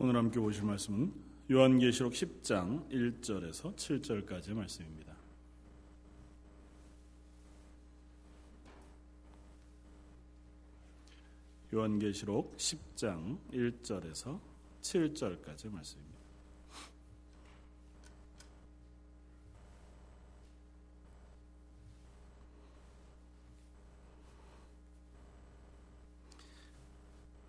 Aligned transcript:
오늘 0.00 0.14
함께 0.14 0.38
보실 0.38 0.62
말씀은 0.62 1.12
요한계시록 1.50 2.12
10장 2.12 2.88
1절에서 2.88 3.74
7절까지의 3.74 4.54
말씀입니다. 4.54 5.16
요한계시록 11.74 12.56
10장 12.56 13.38
1절에서 13.50 14.40
7절까지의 14.82 15.72
말씀입니다. 15.72 16.17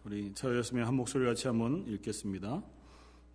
우리 0.10 0.34
저였으면 0.34 0.88
한 0.88 0.96
목소리 0.96 1.23
같이 1.23 1.46
한번 1.46 1.86
읽겠습니다. 1.86 2.64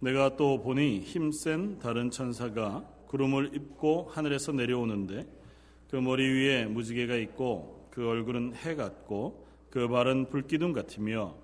내가 0.00 0.34
또 0.34 0.60
보니 0.60 1.02
힘센 1.02 1.78
다른 1.78 2.10
천사가 2.10 2.84
구름을 3.06 3.52
입고 3.54 4.08
하늘에서 4.10 4.50
내려오는데 4.50 5.24
그 5.88 5.94
머리 5.94 6.28
위에 6.28 6.64
무지개가 6.66 7.14
있고 7.14 7.86
그 7.92 8.08
얼굴은 8.08 8.56
해 8.56 8.74
같고 8.74 9.46
그 9.70 9.86
발은 9.86 10.30
불기둥 10.30 10.72
같으며 10.72 11.36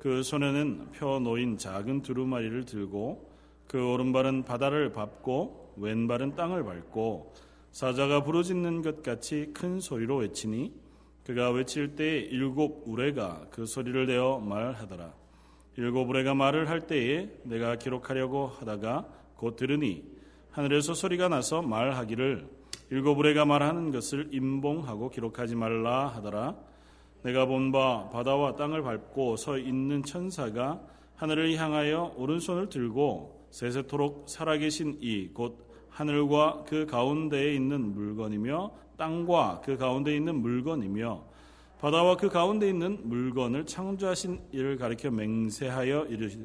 그 0.00 0.22
손에는 0.22 0.90
펴 0.92 1.18
놓인 1.18 1.56
작은 1.56 2.02
두루마리를 2.02 2.66
들고 2.66 3.32
그 3.66 3.90
오른발은 3.90 4.44
바다를 4.44 4.92
밟고 4.92 5.76
왼발은 5.78 6.34
땅을 6.34 6.62
밟고 6.62 7.32
사자가 7.70 8.22
부르짖는 8.22 8.82
것 8.82 9.02
같이 9.02 9.50
큰 9.54 9.80
소리로 9.80 10.18
외치니 10.18 10.74
그가 11.24 11.50
외칠 11.50 11.96
때에 11.96 12.18
일곱 12.18 12.82
우레가 12.86 13.46
그 13.50 13.66
소리를 13.66 14.06
내어 14.06 14.38
말하더라. 14.40 15.14
일곱 15.76 16.08
우레가 16.08 16.34
말을 16.34 16.68
할 16.68 16.86
때에 16.86 17.30
내가 17.44 17.76
기록하려고 17.76 18.46
하다가 18.46 19.08
곧 19.36 19.56
들으니 19.56 20.04
하늘에서 20.50 20.94
소리가 20.94 21.28
나서 21.28 21.62
말하기를 21.62 22.46
일곱 22.90 23.18
우레가 23.18 23.44
말하는 23.44 23.90
것을 23.90 24.28
임봉하고 24.32 25.10
기록하지 25.10 25.56
말라 25.56 26.08
하더라. 26.08 26.56
내가 27.22 27.46
본 27.46 27.72
바 27.72 28.10
바다와 28.10 28.54
땅을 28.56 28.82
밟고 28.82 29.36
서 29.36 29.56
있는 29.58 30.02
천사가 30.02 30.82
하늘을 31.16 31.56
향하여 31.56 32.12
오른손을 32.16 32.68
들고 32.68 33.48
세세토록 33.50 34.28
살아계신 34.28 34.98
이 35.00 35.30
곧 35.32 35.64
하늘과 35.88 36.64
그 36.68 36.86
가운데에 36.86 37.54
있는 37.54 37.94
물건이며 37.94 38.83
땅과 38.96 39.62
그 39.64 39.76
가운데 39.76 40.14
있는 40.14 40.36
물건이며 40.36 41.24
바다와 41.80 42.16
그 42.16 42.28
가운데 42.28 42.68
있는 42.68 42.98
물건을 43.02 43.66
창조하신 43.66 44.40
이를 44.52 44.76
가리켜 44.78 45.10
맹세하여 45.10 46.06
이르시되 46.06 46.44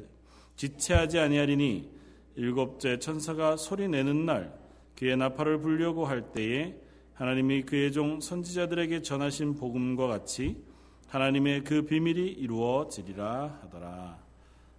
지체하지 0.56 1.18
아니하리니 1.18 1.90
일곱째 2.36 2.98
천사가 2.98 3.56
소리 3.56 3.88
내는 3.88 4.26
날 4.26 4.52
그의 4.96 5.16
나팔을 5.16 5.60
불려고 5.60 6.04
할 6.04 6.32
때에 6.32 6.76
하나님이 7.14 7.62
그의 7.62 7.92
종 7.92 8.20
선지자들에게 8.20 9.02
전하신 9.02 9.56
복음과 9.56 10.06
같이 10.06 10.62
하나님의 11.08 11.64
그 11.64 11.82
비밀이 11.82 12.20
이루어지리라 12.20 13.60
하더라. 13.62 14.18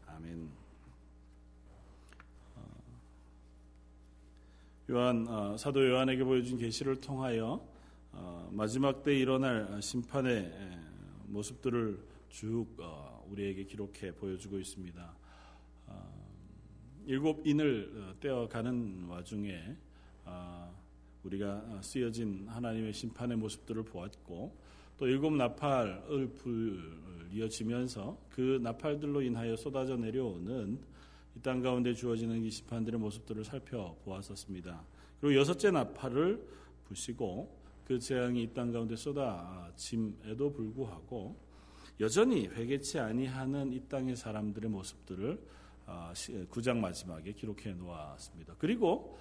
아멘. 0.07 0.60
요한 4.91 5.25
어, 5.29 5.55
사도 5.55 5.89
요한에게 5.89 6.21
보여준 6.25 6.57
계시를 6.57 6.99
통하여 6.99 7.65
어, 8.11 8.49
마지막 8.51 9.03
때 9.03 9.17
일어날 9.17 9.81
심판의 9.81 10.51
모습들을 11.27 11.97
쭉 12.27 12.67
어, 12.77 13.25
우리에게 13.29 13.63
기록해 13.63 14.13
보여주고 14.15 14.59
있습니다. 14.59 15.15
어, 15.87 16.25
일곱 17.05 17.47
인을 17.47 18.15
떼어가는 18.19 19.05
와중에 19.07 19.77
우리가 21.23 21.79
쓰여진 21.81 22.49
하나님의 22.49 22.91
심판의 22.91 23.37
모습들을 23.37 23.83
보았고 23.83 24.57
또 24.97 25.07
일곱 25.07 25.31
나팔을 25.31 26.33
불 26.35 27.29
이어지면서 27.31 28.17
그 28.29 28.59
나팔들로 28.61 29.21
인하여 29.21 29.55
쏟아져 29.55 29.95
내려오는 29.95 30.79
이 31.35 31.41
땅 31.41 31.61
가운데 31.61 31.93
주어지는 31.93 32.43
이 32.43 32.49
심판들의 32.49 32.99
모습들을 32.99 33.43
살펴보았었습니다. 33.43 34.83
그리고 35.19 35.39
여섯째 35.39 35.71
나팔을 35.71 36.45
부시고 36.85 37.57
그 37.85 37.99
재앙이 37.99 38.43
이 38.43 38.53
땅 38.53 38.71
가운데 38.71 38.95
쏟아짐에도 38.95 40.51
불구하고 40.51 41.35
여전히 41.99 42.47
회개치 42.47 42.99
아니하는 42.99 43.71
이 43.73 43.79
땅의 43.87 44.15
사람들의 44.15 44.69
모습들을 44.69 45.39
아, 45.85 46.13
구장 46.49 46.79
마지막에 46.79 47.33
기록해 47.33 47.73
놓았습니다. 47.73 48.55
그리고 48.57 49.17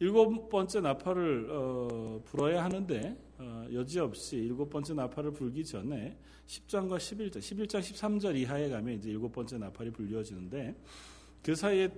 일곱 0.00 0.48
번째 0.48 0.80
나팔을 0.80 1.48
어, 1.50 2.20
불어야 2.24 2.64
하는데 2.64 3.16
어, 3.38 3.66
여지없이 3.72 4.36
일곱 4.36 4.70
번째 4.70 4.94
나팔을 4.94 5.32
불기 5.32 5.64
전에 5.64 6.16
10장과 6.46 6.96
11장, 6.96 7.38
11장 7.38 7.78
13절 7.80 8.36
이하에 8.36 8.68
가면 8.68 8.94
이제 8.94 9.10
일곱 9.10 9.32
번째 9.32 9.58
나팔이 9.58 9.90
불려지는데 9.90 10.74
그 11.44 11.54
사이에 11.54 11.90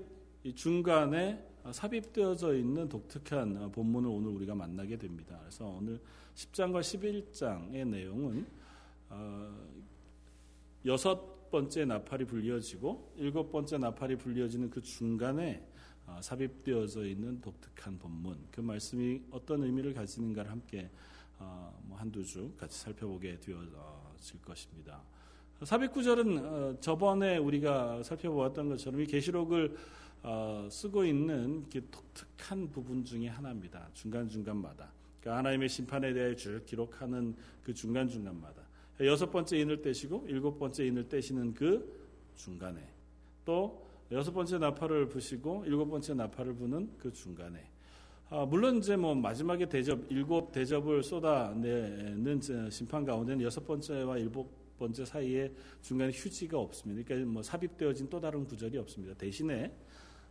중간에 0.56 1.40
어, 1.62 1.72
삽입되어져 1.72 2.56
있는 2.56 2.88
독특한 2.88 3.56
어, 3.56 3.70
본문을 3.70 4.10
오늘 4.10 4.30
우리가 4.30 4.56
만나게 4.56 4.98
됩니다. 4.98 5.38
그래서 5.40 5.66
오늘 5.66 6.00
10장과 6.34 6.80
11장의 6.80 7.86
내용은 7.86 8.44
어, 9.08 9.68
여섯 10.84 11.48
번째 11.48 11.84
나팔이 11.84 12.24
불려지고 12.24 13.14
일곱 13.18 13.52
번째 13.52 13.78
나팔이 13.78 14.16
불려지는 14.16 14.68
그 14.68 14.82
중간에 14.82 15.64
삽입되어져 16.20 17.06
있는 17.06 17.40
독특한 17.40 17.98
본문 17.98 18.48
그 18.50 18.60
말씀이 18.60 19.22
어떤 19.30 19.62
의미를 19.62 19.94
가지는가를 19.94 20.50
함께 20.50 20.90
뭐 21.82 21.96
한두 21.96 22.24
주 22.24 22.52
같이 22.56 22.80
살펴보게 22.80 23.40
되어질 23.40 24.42
것입니다. 24.44 25.02
삽입 25.64 25.92
구절은 25.92 26.80
저번에 26.80 27.38
우리가 27.38 28.02
살펴보았던 28.02 28.68
것처럼 28.68 29.00
이 29.00 29.06
계시록을 29.06 29.74
어, 30.22 30.68
쓰고 30.70 31.04
있는 31.04 31.64
독특한 31.90 32.68
부분 32.70 33.04
중의 33.04 33.30
하나입니다. 33.30 33.88
중간중간마다. 33.94 34.90
그러니까 35.20 35.38
하나님의 35.38 35.68
심판에 35.68 36.12
대해 36.12 36.34
쭉 36.36 36.62
기록하는 36.66 37.34
그 37.62 37.72
중간중간마다. 37.72 38.62
여섯 39.00 39.30
번째 39.30 39.58
인을 39.58 39.80
떼시고 39.80 40.26
일곱 40.28 40.58
번째 40.58 40.86
인을 40.86 41.08
떼시는 41.08 41.54
그 41.54 42.06
중간에 42.36 42.80
또 43.44 43.86
여섯 44.12 44.32
번째 44.32 44.58
나팔을 44.58 45.08
부시고 45.08 45.64
일곱 45.66 45.88
번째 45.88 46.14
나팔을 46.14 46.54
부는 46.54 46.90
그 46.98 47.12
중간에 47.12 47.64
아, 48.28 48.44
물론 48.44 48.78
이제 48.78 48.96
뭐 48.96 49.14
마지막에 49.14 49.68
대접 49.68 50.00
일곱 50.10 50.52
대접을 50.52 51.02
쏟아내는 51.02 52.40
심판 52.70 53.04
가운데는 53.04 53.42
여섯 53.42 53.66
번째와 53.66 54.18
일곱 54.18 54.65
번째 54.78 55.04
사이에 55.04 55.52
중간에 55.82 56.12
휴지가 56.12 56.58
없습니다. 56.58 57.02
그러니까 57.06 57.30
뭐 57.32 57.42
삽입되어진 57.42 58.08
또 58.08 58.20
다른 58.20 58.44
구절이 58.44 58.78
없습니다. 58.78 59.14
대신에 59.14 59.72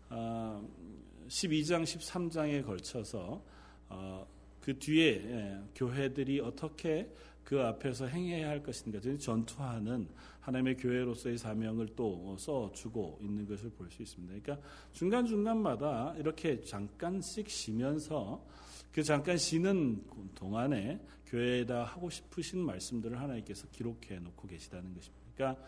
12장, 0.09 1.81
아, 1.81 1.83
13장에 1.83 2.65
걸쳐서 2.65 3.43
어, 3.89 4.27
그 4.61 4.77
뒤에 4.77 5.07
예, 5.07 5.59
교회들이 5.75 6.39
어떻게 6.39 7.07
그 7.43 7.61
앞에서 7.61 8.07
행해야 8.07 8.49
할 8.49 8.63
것인가, 8.63 8.99
전투하는 9.19 10.07
하나님의 10.39 10.77
교회로서의 10.77 11.37
사명을 11.37 11.89
또 11.95 12.35
써주고 12.37 13.19
있는 13.21 13.47
것을 13.47 13.69
볼 13.69 13.87
수 13.91 14.01
있습니다. 14.01 14.33
그러니까 14.41 14.67
중간중간마다 14.93 16.15
이렇게 16.17 16.59
잠깐씩 16.61 17.47
쉬면서 17.47 18.43
그 18.95 19.03
잠깐 19.03 19.37
쉬는 19.37 20.05
동안에 20.35 21.01
교회에다 21.25 21.83
하고 21.83 22.09
싶으신 22.09 22.61
말씀들을 22.61 23.19
하나님께서 23.19 23.67
기록해 23.67 24.19
놓고 24.19 24.47
계시다는 24.47 24.93
것입니다. 24.93 25.25
그러니까 25.35 25.61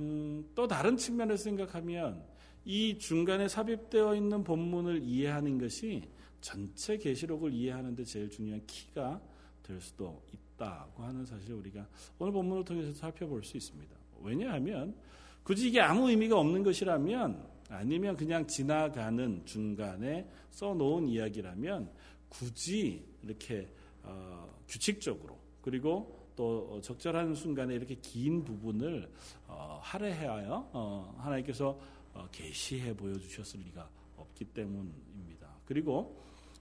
음, 0.00 0.50
또 0.54 0.66
다른 0.66 0.96
측면에서 0.96 1.44
생각하면 1.44 2.24
이 2.64 2.96
중간에 2.96 3.46
삽입되어 3.46 4.14
있는 4.16 4.42
본문을 4.42 5.02
이해하는 5.02 5.58
것이 5.58 6.08
전체 6.40 6.96
계시록을 6.96 7.52
이해하는데 7.52 8.04
제일 8.04 8.30
중요한 8.30 8.62
키가 8.66 9.20
될 9.62 9.78
수도 9.78 10.22
있다고 10.32 11.02
하는 11.02 11.26
사실을 11.26 11.56
우리가 11.56 11.86
오늘 12.18 12.32
본문을 12.32 12.64
통해서 12.64 12.94
살펴볼 12.94 13.44
수 13.44 13.58
있습니다. 13.58 13.94
왜냐하면 14.22 14.94
굳이 15.42 15.68
이게 15.68 15.82
아무 15.82 16.08
의미가 16.08 16.38
없는 16.38 16.62
것이라면 16.62 17.52
아니면 17.68 18.16
그냥 18.16 18.46
지나가는 18.46 19.42
중간에 19.44 20.26
써놓은 20.50 21.08
이야기라면 21.08 21.90
굳이 22.32 23.04
이렇게 23.22 23.68
어, 24.02 24.48
규칙적으로 24.66 25.38
그리고 25.60 26.30
또 26.34 26.80
적절한 26.80 27.34
순간에 27.34 27.74
이렇게 27.74 27.94
긴 27.96 28.42
부분을 28.42 29.10
어, 29.46 29.78
할애하여 29.82 30.70
어, 30.72 31.14
하나님께서 31.18 31.78
어, 32.14 32.26
게시해 32.32 32.96
보여주셨을 32.96 33.60
리가 33.60 33.88
없기 34.16 34.46
때문입니다. 34.46 35.46
그리고 35.66 36.18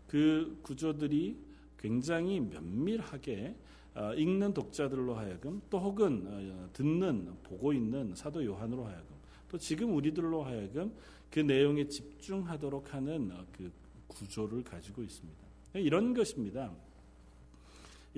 그 0.08 0.60
구조들이 0.62 1.38
굉장히 1.78 2.42
면밀하게 2.42 3.56
어, 3.96 4.14
읽는 4.14 4.54
독자들로 4.54 5.16
하여금 5.16 5.62
또 5.70 5.80
혹은 5.80 6.26
어, 6.28 6.70
듣는 6.74 7.38
보고 7.44 7.72
있는 7.72 8.14
사도 8.14 8.44
요한으로 8.44 8.86
하여금 8.86 9.16
또 9.48 9.58
지금 9.58 9.96
우리들로 9.96 10.44
하여금 10.44 10.94
그 11.30 11.40
내용에 11.40 11.88
집중하도록 11.88 12.94
하는 12.94 13.32
어, 13.32 13.46
그 13.54 13.72
구조를 14.08 14.64
가지고 14.64 15.02
있습니다. 15.02 15.41
이런 15.74 16.14
것입니다. 16.14 16.72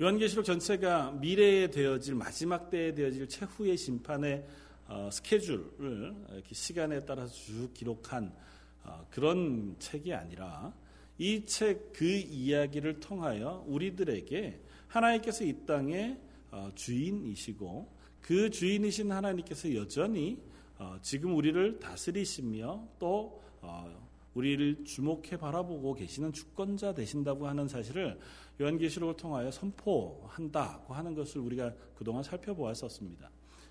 요한계시록 0.00 0.44
전체가 0.44 1.12
미래에 1.12 1.70
되어질 1.70 2.14
마지막 2.16 2.68
때에 2.68 2.94
되어질 2.94 3.28
최후의 3.28 3.76
심판의 3.76 4.44
어, 4.88 5.08
스케줄을 5.12 6.14
시간에 6.52 7.00
따라서 7.04 7.32
쭉 7.32 7.70
기록한 7.72 8.34
어, 8.82 9.06
그런 9.10 9.76
책이 9.78 10.12
아니라 10.12 10.74
이 11.18 11.44
책 11.46 11.92
그 11.92 12.04
이야기를 12.04 12.98
통하여 12.98 13.64
우리들에게 13.68 14.60
하나님께서 14.88 15.44
이 15.44 15.54
땅의 15.64 16.18
어, 16.50 16.70
주인이시고 16.74 17.94
그 18.20 18.50
주인이신 18.50 19.12
하나님께서 19.12 19.72
여전히 19.74 20.38
어, 20.76 20.98
지금 21.02 21.36
우리를 21.36 21.78
다스리시며 21.78 22.88
또 22.98 23.40
어, 23.60 24.03
우리를 24.34 24.84
주목해 24.84 25.36
바라보고 25.38 25.94
계시는 25.94 26.32
주권자 26.32 26.94
되신다고 26.94 27.46
하는 27.46 27.68
사실을 27.68 28.18
요한계시록을 28.60 29.16
통하여 29.16 29.50
선포한다고 29.50 30.94
하는 30.94 31.14
것을 31.14 31.40
우리가 31.40 31.72
그동안 31.94 32.22
살펴보았었습니다. 32.22 33.30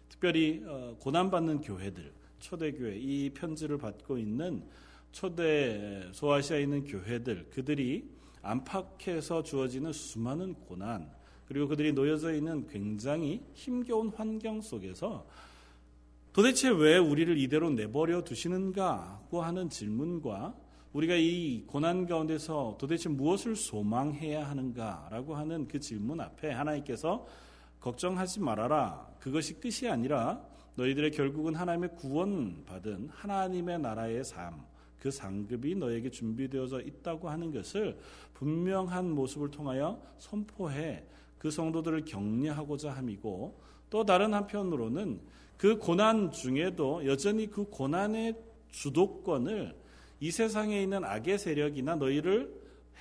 특별히 0.10 0.64
고난받는 1.00 1.62
교회들, 1.62 2.14
초대교회, 2.40 2.98
이 2.98 3.30
편지를 3.32 3.78
받고 3.78 4.18
있는 4.18 4.64
초대 5.12 6.10
소아시아에 6.12 6.64
있는 6.64 6.84
교회들, 6.84 7.50
그들이 7.50 8.10
안팎에서 8.42 9.44
주어지는 9.44 9.94
수많은 9.94 10.54
고난, 10.56 11.12
그리고 11.48 11.68
그들이 11.68 11.94
놓여져 11.94 12.34
있는 12.34 12.68
굉장히 12.68 13.42
힘겨운 13.54 14.10
환경 14.10 14.62
속에서 14.62 15.26
도대체 16.34 16.70
왜 16.70 16.98
우리를 16.98 17.38
이대로 17.38 17.70
내버려 17.70 18.24
두시는가고 18.24 19.44
하는 19.44 19.70
질문과 19.70 20.56
우리가 20.92 21.14
이 21.16 21.64
고난 21.68 22.08
가운데서 22.08 22.78
도대체 22.80 23.08
무엇을 23.08 23.56
소망해야 23.56 24.50
하는가라고 24.50 25.36
하는 25.36 25.68
그 25.68 25.80
질문 25.80 26.20
앞에 26.20 26.50
하나님께서 26.50 27.28
걱정하지 27.80 28.40
말아라. 28.40 29.08
그것이 29.20 29.60
끝이 29.60 29.88
아니라 29.92 30.44
너희들의 30.74 31.12
결국은 31.12 31.54
하나님의 31.54 31.96
구원받은 31.98 33.10
하나님의 33.12 33.80
나라의 33.80 34.24
삶, 34.24 34.66
그 34.98 35.12
상급이 35.12 35.76
너에게 35.76 36.10
준비되어져 36.10 36.82
있다고 36.82 37.30
하는 37.30 37.52
것을 37.52 38.00
분명한 38.34 39.12
모습을 39.12 39.52
통하여 39.52 40.02
선포해 40.18 41.06
그 41.38 41.52
성도들을 41.52 42.06
격려하고자 42.06 42.92
함이고 42.92 43.62
또 43.92 44.04
다른 44.04 44.34
한편으로는 44.34 45.22
그 45.64 45.78
고난 45.78 46.30
중에도 46.30 47.06
여전히 47.06 47.50
그 47.50 47.64
고난의 47.64 48.36
주도권을 48.72 49.74
이 50.20 50.30
세상에 50.30 50.84
있는 50.84 51.06
악의 51.06 51.40
세력이나 51.40 51.96
너희를 51.96 52.54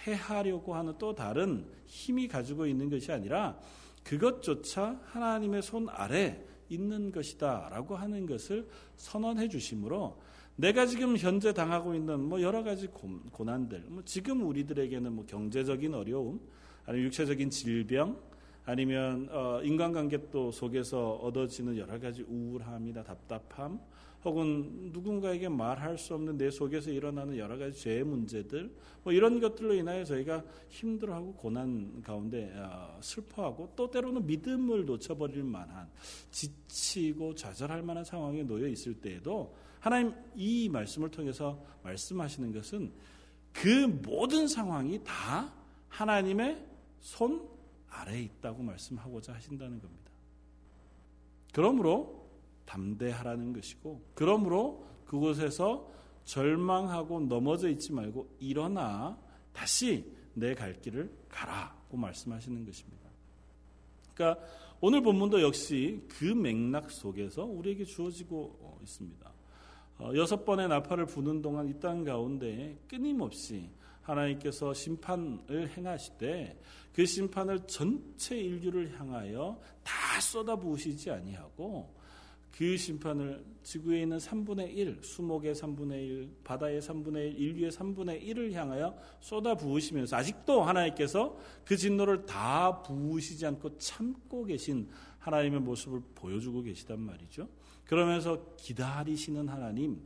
해하려고 0.07 0.77
하는 0.77 0.95
또 0.97 1.13
다른 1.13 1.67
힘이 1.87 2.29
가지고 2.29 2.65
있는 2.67 2.89
것이 2.89 3.11
아니라 3.11 3.59
그것조차 4.05 5.01
하나님의 5.07 5.61
손 5.61 5.89
아래 5.89 6.41
있는 6.69 7.11
것이다 7.11 7.69
라고 7.73 7.97
하는 7.97 8.27
것을 8.27 8.69
선언해 8.95 9.49
주심으로 9.49 10.23
내가 10.55 10.87
지금 10.87 11.17
현재 11.17 11.53
당하고 11.53 11.97
있는 11.97 12.21
뭐 12.21 12.41
여러 12.43 12.63
가지 12.63 12.87
고난들, 13.33 13.87
뭐 13.89 14.05
지금 14.05 14.47
우리들에게는 14.47 15.13
뭐 15.13 15.27
경제적인 15.27 15.95
어려움, 15.95 16.41
아니면 16.87 17.07
육체적인 17.07 17.51
질병, 17.51 18.21
아니면 18.65 19.29
어, 19.31 19.61
인간관계 19.63 20.31
또 20.31 20.51
속에서 20.51 21.15
얻어지는 21.15 21.77
여러 21.77 21.99
가지 21.99 22.23
우울함이나 22.23 23.03
답답함, 23.03 23.81
혹은 24.25 24.91
누군가에게 24.93 25.49
말할 25.49 25.99
수 25.99 26.15
없는 26.15 26.39
내 26.39 26.49
속에서 26.49 26.91
일어나는 26.91 27.37
여러 27.39 27.59
가지 27.59 27.81
죄의 27.81 28.05
문제들, 28.05 28.73
뭐 29.03 29.13
이런 29.13 29.41
것들로 29.41 29.75
인하여 29.75 30.05
저희가 30.05 30.45
힘들어하고 30.69 31.35
고난 31.35 32.01
가운데 32.03 32.53
어, 32.57 32.99
슬퍼하고 33.01 33.73
또 33.75 33.91
때로는 33.91 34.25
믿음을 34.27 34.85
놓쳐버릴 34.85 35.43
만한 35.43 35.89
지치고 36.31 37.35
좌절할 37.35 37.83
만한 37.83 38.05
상황에 38.05 38.45
놓여 38.45 38.69
있을 38.69 38.95
때에도 38.95 39.53
하나님 39.81 40.15
이 40.37 40.69
말씀을 40.69 41.11
통해서 41.11 41.61
말씀하시는 41.83 42.53
것은 42.53 42.93
그 43.53 43.69
모든 44.05 44.47
상황이 44.47 45.01
다 45.03 45.53
하나님의 45.89 46.65
손 47.01 47.52
아래에 47.93 48.23
있다고 48.23 48.63
말씀하고자 48.63 49.35
하신다는 49.35 49.81
겁니다. 49.81 50.11
그러므로 51.53 52.29
담대하라는 52.65 53.53
것이고, 53.53 54.01
그러므로 54.15 54.87
그곳에서 55.07 55.91
절망하고 56.25 57.21
넘어져 57.21 57.69
있지 57.69 57.93
말고 57.93 58.37
일어나 58.41 59.19
다시 59.53 60.11
내 60.35 60.55
갈 60.55 60.81
길을 60.81 61.13
가라고 61.29 61.97
말씀하시는 61.97 62.65
것입니다. 62.65 63.09
그러니까 64.15 64.43
오늘 64.81 65.03
본문도 65.03 65.43
역시 65.43 66.03
그 66.09 66.25
맥락 66.25 66.91
속에서 66.91 67.45
우리에게 67.45 67.85
주어지고 67.85 68.79
있습니다. 68.83 69.31
어, 69.99 70.13
여섯 70.15 70.45
번의 70.45 70.69
나팔을 70.69 71.07
부는 71.07 71.43
동안 71.43 71.69
이 71.69 71.75
땅 71.79 72.05
가운데 72.05 72.79
끊임없이 72.89 73.69
하나님께서 74.03 74.75
심판을 74.75 75.71
행하시되 75.77 76.61
그 76.93 77.07
심판을 77.07 77.67
전체 77.67 78.37
인류를 78.37 78.99
향하여 78.99 79.61
다 79.83 80.21
쏟아부으시지 80.21 81.11
아니하고 81.11 82.03
그 82.57 82.77
심판을 82.77 83.43
지구에 83.63 84.03
있는 84.03 84.19
3분의 84.19 84.77
1, 84.77 84.99
수목의 85.03 85.55
3분의 85.55 85.93
1, 85.93 86.31
바다의 86.45 86.83
3분의 86.83 87.35
1, 87.35 87.41
인류의 87.41 87.71
3분의 87.71 88.23
1을 88.29 88.53
향하여 88.53 88.97
쏟아 89.21 89.55
부으시면서 89.55 90.17
아직도 90.17 90.63
하나님께서 90.63 91.37
그 91.65 91.77
진노를 91.77 92.27
다 92.27 92.83
부으시지 92.83 93.47
않고 93.47 93.79
참고 93.79 94.45
계신 94.45 94.89
하나님의 95.19 95.61
모습을 95.61 96.03
보여주고 96.15 96.63
계시단 96.63 97.01
말이죠. 97.01 97.49
그러면서 97.87 98.55
기다리시는 98.57 99.49
하나님, 99.49 100.01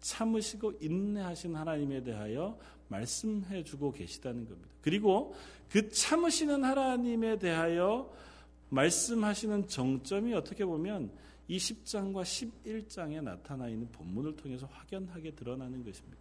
참으시고 0.00 0.74
인내하신 0.80 1.54
하나님에 1.54 2.02
대하여 2.02 2.58
말씀해 2.88 3.64
주고 3.64 3.92
계시다는 3.92 4.48
겁니다. 4.48 4.68
그리고 4.82 5.34
그 5.70 5.88
참으시는 5.88 6.64
하나님에 6.64 7.38
대하여 7.38 8.12
말씀하시는 8.70 9.68
정점이 9.68 10.34
어떻게 10.34 10.64
보면 10.64 11.10
이 11.48 11.58
10장과 11.58 12.22
11장에 12.22 13.22
나타나 13.22 13.68
있는 13.68 13.88
본문을 13.90 14.36
통해서 14.36 14.66
확연하게 14.66 15.32
드러나는 15.32 15.84
것입니다. 15.84 16.18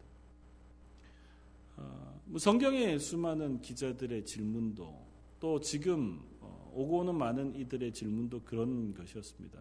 어, 1.77 2.19
뭐 2.25 2.39
성경의 2.39 2.99
수많은 2.99 3.61
기자들의 3.61 4.25
질문도 4.25 5.07
또 5.39 5.59
지금 5.59 6.19
어, 6.41 6.71
오고 6.75 6.99
오는 6.99 7.15
많은 7.15 7.55
이들의 7.55 7.93
질문도 7.93 8.41
그런 8.41 8.93
것이었습니다. 8.93 9.59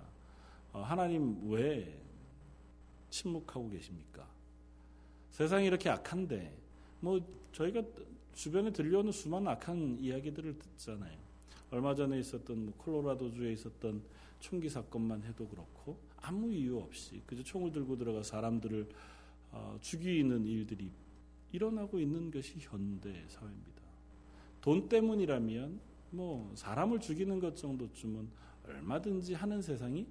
어, 0.73 0.81
하나님 0.81 1.51
왜 1.51 1.95
침묵하고 3.11 3.71
계십니까? 3.71 4.29
세상이 5.31 5.67
이렇게 5.67 5.89
악한데 5.89 6.57
뭐 7.01 7.21
저희가 7.53 7.83
주변에 8.35 8.73
들려오는 8.73 9.13
수많은 9.13 9.49
악한 9.49 9.99
이야기들을 10.01 10.59
듣잖아요. 10.59 11.17
얼마 11.71 11.95
전에 11.95 12.19
있었던 12.21 12.67
뭐 12.67 12.75
콜로라도주에 12.79 13.53
있었던 13.53 14.03
총기 14.41 14.69
사건만 14.69 15.23
해도 15.25 15.47
그렇고 15.49 15.99
아무 16.17 16.53
이유 16.53 16.79
없이 16.79 17.23
그저 17.27 17.43
총을 17.43 17.73
들고 17.73 17.97
들어가 17.97 18.23
사람들을 18.23 18.89
어, 19.51 19.79
죽이는 19.81 20.47
일들이 20.47 20.91
일어나고 21.53 21.99
있는 21.99 22.31
것이 22.31 22.57
현대 22.59 23.25
사회입니다. 23.29 23.83
돈 24.61 24.89
때문이라면 24.89 25.81
뭐 26.11 26.53
사람을 26.55 27.01
죽이는 27.01 27.41
것 27.41 27.57
정도쯤은 27.57 28.29
얼마든지 28.67 29.35
하는 29.35 29.63
세상이 29.63 30.07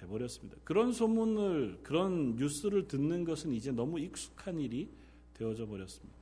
돼버렸습니다. 0.00 0.56
그런 0.64 0.92
소문을 0.92 1.80
그런 1.82 2.36
뉴스를 2.36 2.88
듣는 2.88 3.24
것은 3.24 3.52
이제 3.52 3.72
너무 3.72 3.98
익숙한 3.98 4.60
일이 4.60 4.88
되어져 5.34 5.66
버렸습니다. 5.66 6.18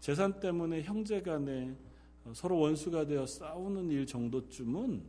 재산 0.00 0.40
때문에 0.40 0.82
형제 0.82 1.22
간에 1.22 1.76
어, 2.24 2.32
서로 2.34 2.58
원수가 2.58 3.06
되어 3.06 3.26
싸우는 3.26 3.90
일 3.90 4.06
정도쯤은 4.06 5.02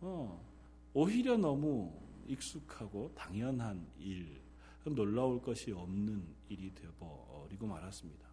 어, 0.00 0.44
오히려 0.92 1.36
너무 1.36 1.92
익숙하고 2.26 3.10
당연한 3.14 3.86
일, 3.98 4.40
놀라울 4.84 5.40
것이 5.40 5.72
없는 5.72 6.22
일이 6.48 6.70
되어버리고 6.74 7.66
말았습니다. 7.66 8.28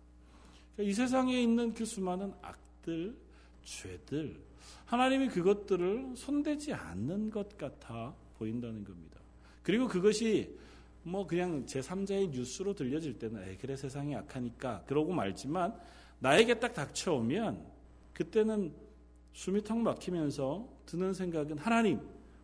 그러니까 0.75 0.91
이 0.91 0.93
세상에 0.93 1.41
있는 1.41 1.73
그 1.73 1.85
수많은 1.85 2.33
악들, 2.41 3.15
죄들, 3.63 4.41
하나님이 4.85 5.29
그것들을 5.29 6.15
손대지 6.15 6.73
않는 6.73 7.29
것 7.29 7.57
같아 7.57 8.13
보인다는 8.41 8.83
겁니다. 8.83 9.19
그리고 9.61 9.87
그것이 9.87 10.57
뭐 11.03 11.25
그냥 11.27 11.65
제3자의 11.65 12.29
뉴스로 12.31 12.73
들려질 12.73 13.19
때는 13.19 13.47
에 13.47 13.57
그래 13.57 13.75
세상이 13.75 14.15
악하니까 14.15 14.83
그러고 14.87 15.13
말지만 15.13 15.75
나에게 16.19 16.59
딱 16.59 16.73
닥쳐오면 16.73 17.65
그때는 18.13 18.73
숨이 19.33 19.63
턱 19.63 19.77
막히면서 19.77 20.67
드는 20.85 21.13
생각은 21.13 21.57
하나님 21.57 21.99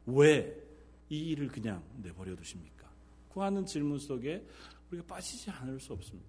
왜 0.05 0.67
이 1.09 1.29
일을 1.29 1.47
그냥 1.47 1.83
내버려 2.01 2.35
두십니까? 2.35 2.89
그 3.33 3.39
하는 3.39 3.65
질문 3.65 3.97
속에 3.97 4.45
우리가 4.91 5.05
빠지지 5.07 5.49
않을 5.49 5.79
수 5.79 5.93
없습니다. 5.93 6.27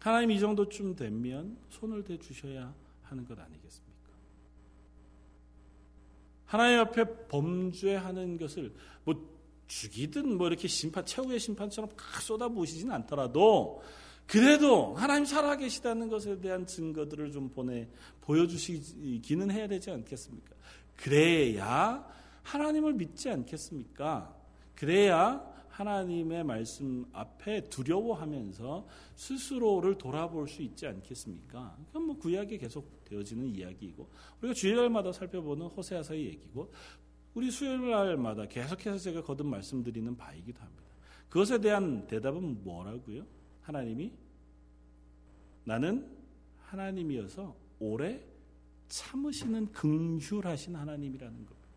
하나님 0.00 0.30
이 0.30 0.40
정도쯤 0.40 0.96
되면 0.96 1.56
손을 1.70 2.04
대 2.04 2.18
주셔야 2.18 2.74
하는 3.02 3.24
것 3.26 3.38
아니겠습니까? 3.38 4.03
하나님 6.54 6.78
앞에 6.78 7.26
범죄하는 7.26 8.38
것을 8.38 8.72
뭐 9.02 9.12
죽이든 9.66 10.38
뭐 10.38 10.46
이렇게 10.46 10.68
심판 10.68 11.04
최후의 11.04 11.40
심판처럼 11.40 11.90
막 11.90 12.22
쏟아부으시진 12.22 12.92
않더라도 12.92 13.82
그래도 14.28 14.94
하나님 14.94 15.24
살아계시다는 15.24 16.08
것에 16.08 16.40
대한 16.40 16.64
증거들을 16.64 17.32
좀 17.32 17.48
보내 17.48 17.88
보여주시기는 18.20 19.50
해야 19.50 19.66
되지 19.66 19.90
않겠습니까? 19.90 20.54
그래야 20.96 22.06
하나님을 22.44 22.92
믿지 22.92 23.30
않겠습니까? 23.30 24.32
그래야 24.76 25.44
하나님의 25.70 26.44
말씀 26.44 27.04
앞에 27.12 27.68
두려워하면서 27.68 28.86
스스로를 29.16 29.98
돌아볼 29.98 30.46
수 30.46 30.62
있지 30.62 30.86
않겠습니까? 30.86 31.76
그건 31.88 32.02
뭐 32.04 32.16
구약에 32.16 32.58
계속 32.58 33.03
되어지는 33.14 33.54
이야기이고 33.54 34.08
우리가 34.40 34.54
주일날마다 34.54 35.12
살펴보는 35.12 35.66
호세아서의 35.66 36.26
얘기고 36.26 36.72
우리 37.34 37.50
수요일날마다 37.50 38.46
계속해서 38.46 38.98
제가 38.98 39.22
거듭 39.22 39.46
말씀드리는 39.46 40.16
바이기도 40.16 40.60
합니다. 40.60 40.84
그것에 41.28 41.60
대한 41.60 42.06
대답은 42.06 42.62
뭐라고요? 42.62 43.26
하나님이 43.62 44.12
나는 45.64 46.08
하나님이어서 46.60 47.56
오래 47.80 48.22
참으시는 48.88 49.72
긍휼하신 49.72 50.76
하나님이라는 50.76 51.34
겁니다. 51.34 51.68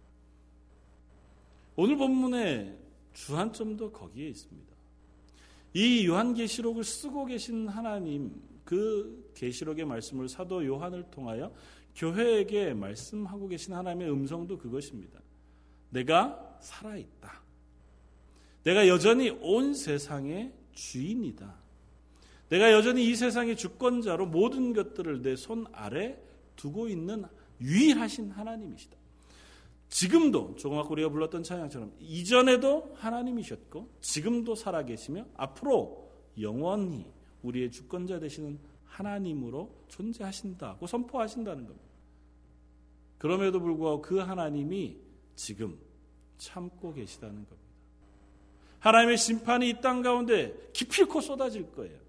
오늘 1.76 1.98
본문의 1.98 2.78
주안점도 3.14 3.92
거기에 3.92 4.30
있습니다. 4.30 4.76
이 5.74 6.06
요한계시록을 6.08 6.84
쓰고 6.84 7.26
계신 7.26 7.68
하나님 7.68 8.47
그 8.68 9.32
계시록의 9.34 9.86
말씀을 9.86 10.28
사도 10.28 10.66
요한을 10.66 11.06
통하여 11.10 11.54
교회에게 11.96 12.74
말씀하고 12.74 13.48
계신 13.48 13.74
하나님의 13.74 14.12
음성도 14.12 14.58
그것입니다. 14.58 15.22
내가 15.90 16.58
살아 16.60 16.98
있다. 16.98 17.42
내가 18.64 18.90
여전히 18.90 19.30
온 19.30 19.74
세상의 19.74 20.52
주인이다. 20.74 21.56
내가 22.50 22.74
여전히 22.74 23.08
이 23.08 23.16
세상의 23.16 23.56
주권자로 23.56 24.26
모든 24.26 24.74
것들을 24.74 25.22
내 25.22 25.38
손 25.38 25.66
아래 25.72 26.20
두고 26.58 26.90
있는 26.90 27.24
유일하신 27.62 28.32
하나님이시다. 28.32 28.98
지금도 29.88 30.56
조금 30.58 30.78
아까 30.78 30.90
우리가 30.90 31.08
불렀던 31.08 31.44
찬양처럼 31.44 31.94
이전에도 32.02 32.92
하나님이셨고 32.96 33.90
지금도 34.02 34.56
살아계시며 34.56 35.26
앞으로 35.38 36.12
영원히 36.42 37.06
우리의 37.44 37.72
주권자 37.72 38.20
되시는 38.20 38.60
하나님으로 38.86 39.86
존재하신다고 39.88 40.88
선포하신다는 40.88 41.66
겁니다. 41.66 41.88
그럼에도 43.18 43.60
불구하고 43.60 44.02
그 44.02 44.18
하나님이 44.18 44.98
지금 45.36 45.78
참고 46.38 46.94
계시다는 46.94 47.36
겁니다. 47.36 47.68
하나님의 48.80 49.18
심판이 49.18 49.70
이 49.70 49.82
땅 49.82 50.02
가운데 50.02 50.70
기필코 50.74 51.22
쏟아질 51.22 51.72
거예요. 51.72 52.00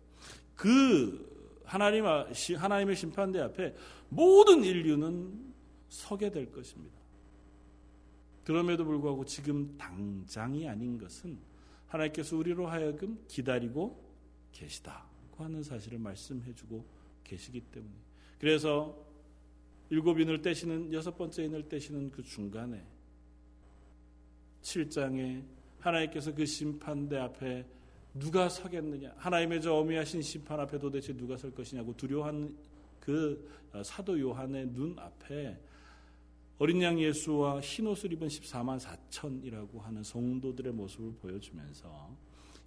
그 0.54 1.60
하나님, 1.64 2.04
하나님의 2.06 2.96
심판대 2.96 3.40
앞에 3.40 3.74
모든 4.08 4.64
인류는 4.64 5.54
서게 5.88 6.30
될 6.30 6.50
것입니다. 6.52 6.96
그럼에도 8.44 8.84
불구하고 8.84 9.24
지금 9.24 9.76
당장이 9.76 10.68
아닌 10.68 10.98
것은 10.98 11.38
하나님께서 11.86 12.36
우리로 12.36 12.66
하여금 12.66 13.22
기다리고 13.28 14.02
계시다고 14.52 15.07
하는 15.44 15.62
사실을 15.62 15.98
말씀해 15.98 16.54
주고 16.54 16.84
계시기 17.24 17.60
때문에 17.60 17.94
그래서 18.38 18.96
일곱 19.90 20.20
인을 20.20 20.42
떼시는 20.42 20.92
여섯 20.92 21.16
번째 21.16 21.44
인을 21.44 21.68
떼시는 21.68 22.10
그 22.10 22.22
중간에 22.22 22.84
7장에 24.62 25.42
하나님께서 25.80 26.34
그 26.34 26.44
심판대 26.44 27.16
앞에 27.16 27.64
누가 28.14 28.48
서겠느냐? 28.48 29.14
하나님의 29.16 29.62
저 29.62 29.74
어미하신 29.74 30.22
심판 30.22 30.60
앞에 30.60 30.78
도대체 30.78 31.12
누가 31.16 31.36
설 31.36 31.52
것이냐고 31.52 31.96
두려워한 31.96 32.56
그 33.00 33.48
사도 33.84 34.18
요한의 34.18 34.68
눈 34.72 34.98
앞에 34.98 35.58
어린 36.58 36.82
양 36.82 37.00
예수와 37.00 37.60
흰 37.60 37.86
옷을 37.86 38.12
입은 38.12 38.26
14만 38.26 38.80
4천이라고 38.80 39.78
하는 39.78 40.02
성도들의 40.02 40.72
모습을 40.72 41.12
보여주면서 41.20 42.10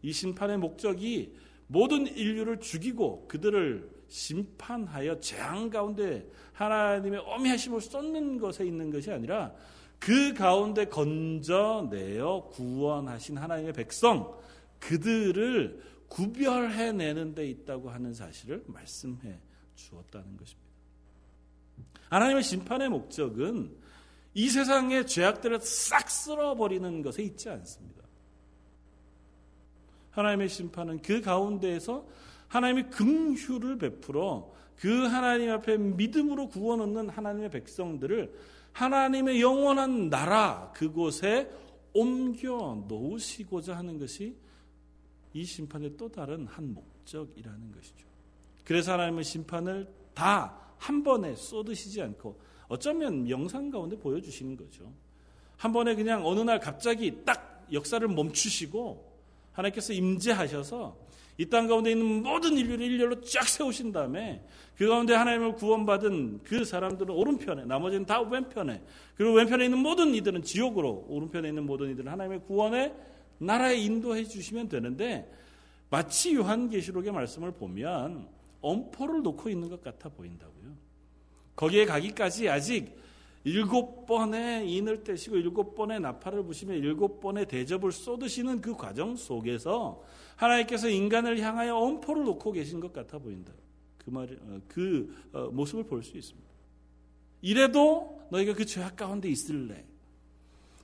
이 0.02 0.12
심판의 0.12 0.58
목적이 0.58 1.36
모든 1.72 2.06
인류를 2.06 2.60
죽이고 2.60 3.30
그들을 3.30 3.90
심판하여 4.10 5.22
재앙 5.22 5.70
가운데 5.70 6.30
하나님의 6.52 7.22
어미하심을 7.26 7.80
쏟는 7.80 8.40
것에 8.40 8.66
있는 8.66 8.92
것이 8.92 9.10
아니라 9.10 9.54
그 9.98 10.34
가운데 10.34 10.86
건져내어 10.86 12.50
구원하신 12.50 13.38
하나님의 13.38 13.72
백성 13.72 14.38
그들을 14.80 15.82
구별해내는 16.10 17.36
데 17.36 17.48
있다고 17.50 17.90
하는 17.90 18.14
사실을 18.14 18.66
말씀해 18.68 19.40
주었다는 19.76 20.36
것입니다. 20.36 20.70
하나님의 22.10 22.44
심판의 22.44 22.90
목적은 22.90 23.78
이 24.34 24.50
세상의 24.50 25.08
죄악들을 25.08 25.62
싹 25.62 26.10
쓸어버리는 26.10 27.02
것에 27.02 27.24
있지 27.24 27.50
않습니다. 27.50 28.01
하나님의 30.12 30.50
심판은 30.50 31.02
그 31.02 31.22
가운데에서 31.22 32.06
하나님의 32.48 32.90
긍휼을 32.90 33.78
베풀어 33.78 34.52
그 34.78 35.06
하나님 35.06 35.52
앞에 35.52 35.78
믿음으로 35.78 36.50
구원 36.50 36.82
얻는 36.82 37.10
하나님의 37.10 37.50
백성들을 37.52 38.34
하나님의 38.74 39.42
영원한 39.42 40.10
나라 40.10 40.72
그곳에 40.76 41.50
옮겨 41.94 42.84
놓으시고자 42.88 43.78
하는 43.78 44.00
것이 44.00 44.36
이 45.34 45.44
심판의 45.44 45.96
또 45.98 46.10
다른 46.10 46.46
한 46.48 46.74
목적이라는 46.74 47.72
것이죠. 47.72 48.08
그래서 48.64 48.94
하나님은 48.94 49.24
심판을 49.24 49.88
다 50.14 50.62
한 50.82 51.04
번에 51.04 51.36
쏟으시지 51.36 52.02
않고 52.02 52.40
어쩌면 52.68 53.30
영상 53.30 53.70
가운데 53.70 53.96
보여주시는 53.98 54.58
거죠. 54.58 54.92
한 55.58 55.72
번에 55.72 55.94
그냥 55.94 56.26
어느 56.26 56.40
날 56.40 56.60
갑자기 56.60 57.24
딱 57.24 57.68
역사를 57.72 58.06
멈추시고 58.08 59.11
하나님께서 59.54 59.94
임재하셔서 59.94 61.12
이 61.38 61.46
땅 61.50 61.68
가운데 61.68 61.92
있는 61.92 62.22
모든 62.22 62.56
인류를 62.58 62.86
일렬로 62.86 63.22
쫙 63.22 63.48
세우신 63.48 63.92
다음에 63.92 64.46
그 64.78 64.88
가운데 64.88 65.16
하나님을 65.16 65.54
구원받은 65.56 66.42
그 66.44 66.66
사람들은 66.66 67.14
오른편에 67.14 67.66
나머지는 67.66 68.06
다 68.06 68.22
왼편에 68.22 68.82
그리고 69.16 69.34
왼편에 69.36 69.66
있는 69.66 69.80
모든 69.80 70.14
이들은 70.14 70.44
지옥으로 70.44 71.06
오른편에 71.10 71.50
있는 71.50 71.66
모든 71.66 71.90
이들은 71.92 72.12
하나님의 72.12 72.42
구원에 72.46 72.94
나라에 73.40 73.78
인도해 73.78 74.24
주시면 74.24 74.70
되는데 74.70 75.32
마치 75.90 76.36
요한계시록의 76.36 77.12
말씀을 77.12 77.52
보면 77.54 78.28
엄포를 78.62 79.24
놓고 79.24 79.50
있는 79.50 79.70
것 79.70 79.82
같아 79.82 80.10
보인다고요. 80.10 80.72
거기에 81.56 81.86
가기까지 81.86 82.50
아직 82.50 82.96
일곱 83.44 84.06
번의 84.06 84.72
인을 84.72 85.04
떼시고 85.04 85.38
일곱 85.38 85.74
번의 85.76 86.00
나팔을 86.00 86.44
부시며 86.44 86.76
일곱 86.76 87.20
번의 87.20 87.48
대접을 87.48 87.92
쏟으시는 87.92 88.62
그 88.62 88.76
과정 88.76 89.16
속에서 89.16 90.04
하나님께서 90.36 90.90
인간을 90.90 91.40
향하여 91.40 91.76
엄포를 91.76 92.24
놓고 92.24 92.52
계신 92.52 92.80
것 92.80 92.94
같아 92.94 93.18
보인다. 93.18 93.52
그 93.98 94.10
말, 94.10 94.38
어, 94.42 94.60
그 94.68 95.16
어, 95.34 95.50
모습을 95.52 95.84
볼 95.86 96.04
수 96.04 96.18
있습니다. 96.18 96.50
이래도 97.42 98.22
너희가 98.30 98.54
그 98.54 98.66
죄악 98.66 98.96
가운데 98.96 99.30
있을래. 99.30 99.86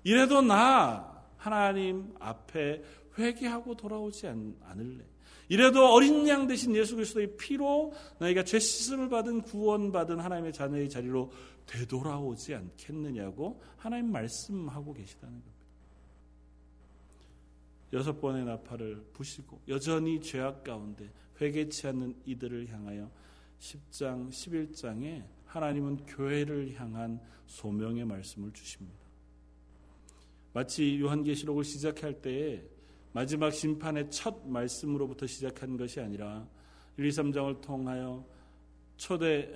이래도 0.03 0.41
나 0.41 1.23
하나님 1.37 2.13
앞에 2.19 2.81
회개하고 3.17 3.75
돌아오지 3.75 4.27
않을래. 4.27 5.03
이래도 5.49 5.93
어린 5.93 6.27
양 6.27 6.47
대신 6.47 6.75
예수 6.75 6.95
그리스도의 6.95 7.37
피로 7.37 7.93
너희가 8.19 8.43
죄 8.43 8.59
씻음을 8.59 9.09
받은 9.09 9.41
구원받은 9.43 10.19
하나님의 10.19 10.51
자녀의 10.53 10.89
자리로 10.89 11.31
되돌아오지 11.67 12.55
않겠느냐고 12.55 13.62
하나님 13.77 14.12
말씀하고 14.12 14.93
계시다는 14.93 15.33
겁니다. 15.33 15.57
여섯 17.93 18.19
번의 18.19 18.45
나팔을 18.45 19.12
부시고 19.13 19.62
여전히 19.67 20.19
죄악 20.19 20.63
가운데 20.63 21.12
회개치 21.39 21.88
않는 21.88 22.15
이들을 22.25 22.67
향하여 22.69 23.09
10장 23.59 24.29
11장에 24.29 25.24
하나님은 25.45 26.05
교회를 26.05 26.74
향한 26.75 27.19
소명의 27.45 28.05
말씀을 28.05 28.51
주십니다. 28.51 29.00
마치 30.53 31.00
요한계시록을 31.00 31.63
시작할 31.63 32.21
때에 32.21 32.63
마지막 33.13 33.51
심판의 33.51 34.09
첫 34.12 34.47
말씀으로부터 34.47 35.25
시작한 35.25 35.77
것이 35.77 36.01
아니라 36.01 36.47
1, 36.97 37.05
2, 37.05 37.09
3장을 37.09 37.62
통하여 37.62 38.25
초대 38.97 39.50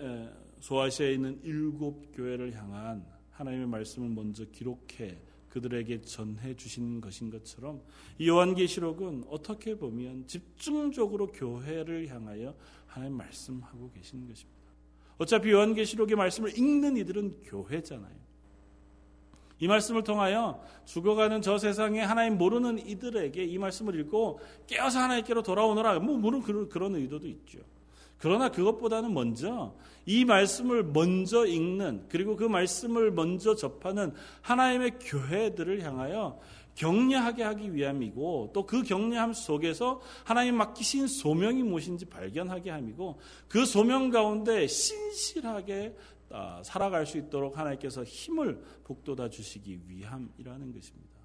소아시아에 0.61 1.13
있는 1.13 1.39
일곱 1.43 2.15
교회를 2.15 2.53
향한 2.55 3.05
하나님의 3.31 3.67
말씀을 3.67 4.09
먼저 4.09 4.45
기록해 4.45 5.17
그들에게 5.49 6.01
전해 6.03 6.55
주신 6.55 7.01
것인 7.01 7.29
것처럼 7.29 7.81
이 8.17 8.29
요한계시록은 8.29 9.25
어떻게 9.27 9.77
보면 9.77 10.27
집중적으로 10.27 11.27
교회를 11.27 12.07
향하여 12.07 12.55
하나님 12.85 13.17
말씀하고 13.17 13.91
계신 13.91 14.27
것입니다. 14.27 14.61
어차피 15.17 15.51
요한계시록의 15.51 16.15
말씀을 16.15 16.57
읽는 16.57 16.97
이들은 16.97 17.43
교회잖아요. 17.43 18.21
이 19.59 19.67
말씀을 19.67 20.03
통하여 20.03 20.63
죽어가는 20.85 21.41
저 21.41 21.57
세상에 21.57 21.99
하나님 22.01 22.37
모르는 22.37 22.79
이들에게 22.79 23.43
이 23.43 23.57
말씀을 23.57 23.99
읽고 23.99 24.39
깨어서 24.67 24.99
하나님께로 24.99 25.43
돌아오너라. 25.43 25.99
뭐 25.99 26.17
물론 26.17 26.41
그런, 26.41 26.67
그런 26.69 26.95
의도도 26.95 27.27
있죠. 27.27 27.59
그러나 28.21 28.49
그것보다는 28.49 29.13
먼저 29.13 29.73
이 30.05 30.25
말씀을 30.25 30.83
먼저 30.83 31.45
읽는 31.45 32.05
그리고 32.07 32.35
그 32.35 32.43
말씀을 32.43 33.11
먼저 33.11 33.55
접하는 33.55 34.13
하나님의 34.41 34.99
교회들을 34.99 35.81
향하여 35.81 36.39
격려하게 36.75 37.43
하기 37.43 37.73
위함이고 37.75 38.51
또 38.53 38.65
그 38.65 38.83
격려함 38.83 39.33
속에서 39.33 39.99
하나님 40.23 40.55
맡기신 40.55 41.07
소명이 41.07 41.63
무엇인지 41.63 42.05
발견하게 42.05 42.69
함이고 42.69 43.19
그 43.47 43.65
소명 43.65 44.09
가운데 44.09 44.67
신실하게 44.67 45.95
아, 46.29 46.61
살아갈 46.63 47.05
수 47.05 47.17
있도록 47.17 47.57
하나님께서 47.57 48.03
힘을 48.03 48.63
북돋아 48.85 49.29
주시기 49.29 49.81
위함이라는 49.87 50.73
것입니다. 50.73 51.20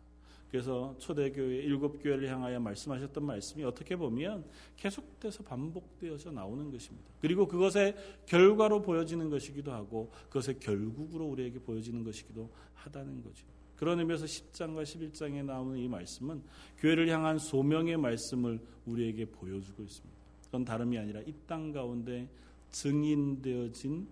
그래서 0.51 0.95
초대교회 0.99 1.57
일곱 1.57 2.03
교회를 2.03 2.29
향하여 2.31 2.61
말씀하셨던 2.61 3.25
말씀이 3.25 3.65
어떻게 3.65 3.97
보면 3.97 4.45
계속돼서 4.77 5.43
반복되어서 5.43 6.31
나오는 6.31 6.71
것입니다. 6.71 7.11
그리고 7.21 7.47
그것의 7.49 7.95
결과로 8.27 8.81
보여지는 8.83 9.29
것이기도 9.29 9.73
하고 9.73 10.11
그것의 10.31 10.59
결국으로 10.61 11.27
우리에게 11.27 11.59
보여지는 11.59 12.05
것이기도 12.05 12.51
하다는 12.75 13.23
거죠. 13.23 13.45
그런 13.77 13.99
의미에서 13.99 14.25
10장과 14.25 14.85
11장에 14.85 15.45
나오는 15.45 15.79
이 15.79 15.89
말씀은 15.89 16.43
교회를 16.79 17.09
향한 17.11 17.39
소명의 17.39 17.97
말씀을 17.99 18.59
우리에게 18.87 19.27
보여주고 19.27 19.83
있습니다. 19.83 20.17
그건 20.47 20.65
다름이 20.65 20.97
아니라 20.97 21.21
이 21.21 21.33
땅 21.47 21.73
가운데 21.73 22.29
증인되어진 22.71 24.09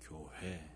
교회. 0.00 0.70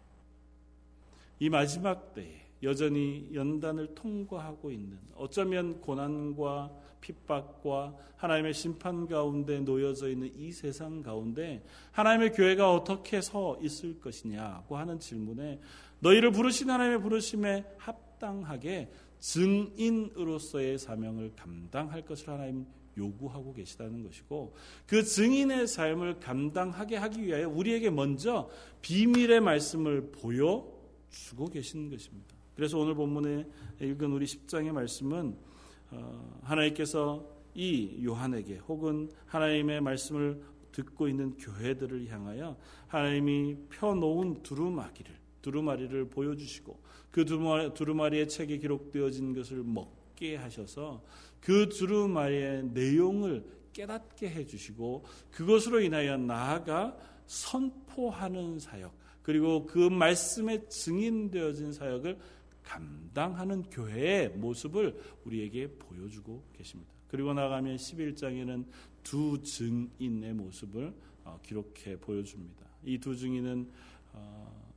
이 1.39 1.49
마지막 1.49 2.13
때에 2.13 2.50
여전히 2.63 3.29
연단을 3.33 3.95
통과하고 3.95 4.71
있는 4.71 4.99
어쩌면 5.15 5.81
고난과 5.81 6.71
핍박과 7.01 7.97
하나님의 8.17 8.53
심판 8.53 9.07
가운데 9.07 9.61
놓여져 9.61 10.11
있는 10.11 10.31
이 10.37 10.53
세상 10.53 11.03
가운데 11.03 11.65
하나님의 11.93 12.33
교회가 12.33 12.73
어떻게 12.73 13.21
서 13.23 13.59
있을 13.63 13.99
것이냐고 14.01 14.77
하는 14.77 14.99
질문에 14.99 15.61
너희를 16.01 16.31
부르신 16.31 16.71
하나님의 16.71 17.01
부르심에 17.01 17.65
합당하게 17.79 18.91
증인으로서의 19.21 20.79
사명을 20.79 21.33
감당할 21.37 22.03
것을 22.05 22.29
하나님 22.29 22.67
요구하고 22.97 23.53
계시다는 23.55 24.03
것이고 24.03 24.55
그 24.87 25.03
증인의 25.03 25.67
삶을 25.67 26.21
감당하게 26.21 26.97
하기 26.97 27.23
위하여 27.23 27.49
우리에게 27.49 27.91
먼저 27.91 28.51
비밀의 28.83 29.41
말씀을 29.41 30.11
보여 30.13 30.67
주고 31.11 31.47
계신 31.47 31.91
것입니다. 31.91 32.40
그래서 32.55 32.79
오늘 32.79 32.95
본문에 32.95 33.47
읽은 33.81 34.13
우리 34.13 34.27
10장의 34.27 34.73
말씀은 34.73 35.37
어, 35.93 36.41
하나님께서 36.43 37.27
이 37.55 38.05
요한에게 38.05 38.59
혹은 38.59 39.11
하나님의 39.27 39.81
말씀을 39.81 40.41
듣고 40.73 41.09
있는 41.09 41.37
교회들을 41.37 42.09
향하여 42.09 42.57
하나님이 42.87 43.57
펴놓은 43.71 44.43
두루마기를 44.43 45.15
두루마리를 45.43 46.09
보여주시고 46.11 46.81
그 47.11 47.25
두루마리의 47.25 48.29
책에 48.29 48.59
기록되어진 48.59 49.35
것을 49.35 49.63
먹게 49.65 50.37
하셔서 50.37 51.03
그 51.41 51.69
두루마리의 51.69 52.65
내용을 52.67 53.45
깨닫게 53.73 54.29
해주시고 54.29 55.05
그것으로 55.31 55.81
인하여 55.81 56.17
나아가 56.17 56.97
선포하는 57.27 58.59
사역 58.59 58.93
그리고 59.23 59.67
그 59.67 59.79
말씀에 59.79 60.67
증인되어진 60.69 61.73
사역을 61.73 62.19
감당하는 62.71 63.65
교회의 63.65 64.29
모습을 64.31 64.97
우리에게 65.25 65.73
보여주고 65.79 66.45
계십니다. 66.53 66.93
그리고 67.09 67.35
나가면 67.35 67.77
11장에는 67.77 68.65
두 69.03 69.43
증인의 69.43 70.35
모습을 70.35 70.95
어, 71.25 71.39
기록해 71.43 71.99
보여줍니다. 72.01 72.67
이 72.85 72.99
두 72.99 73.17
증인은 73.17 73.69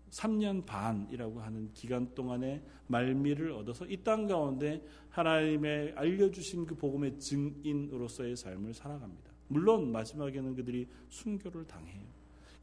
3년 0.10 0.62
어, 0.62 0.66
반이라고 0.66 1.40
하는 1.40 1.72
기간 1.74 2.14
동안에 2.16 2.64
말미를 2.88 3.52
얻어서 3.52 3.86
이 3.86 3.98
땅 4.04 4.26
가운데 4.26 4.84
하나님의 5.10 5.94
알려주신 5.96 6.66
그 6.66 6.76
복음의 6.76 7.20
증인으로서의 7.20 8.36
삶을 8.36 8.74
살아갑니다. 8.74 9.32
물론 9.50 9.92
마지막에는 9.92 10.56
그들이 10.56 10.88
순교를 11.10 11.68
당해요. 11.68 12.13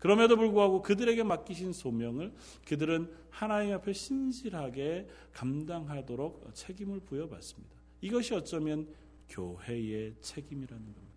그럼에도 0.00 0.36
불구하고 0.36 0.82
그들에게 0.82 1.22
맡기신 1.22 1.72
소명을 1.72 2.32
그들은 2.66 3.08
하나님 3.28 3.74
앞에 3.74 3.92
신실하게 3.92 5.06
감당하도록 5.32 6.50
책임을 6.54 7.00
부여받습니다. 7.00 7.76
이것이 8.00 8.34
어쩌면 8.34 8.88
교회의 9.28 10.14
책임이라는 10.20 10.82
겁니다. 10.82 11.10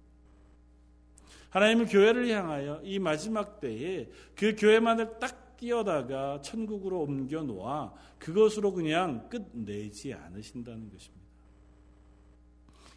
하나님은 1.50 1.86
교회를 1.86 2.28
향하여 2.30 2.82
이 2.84 3.00
마지막 3.00 3.60
때에 3.60 4.10
그 4.36 4.56
교회만을 4.56 5.19
딱 5.19 5.56
띄어다가 5.58 6.41
천국으로 6.41 7.02
옮겨 7.04 7.41
놓아 7.41 7.93
그것으로 8.19 8.74
그냥 8.74 9.30
끝내지 9.30 10.13
않으신다는 10.13 10.89
것입니다. 10.91 11.24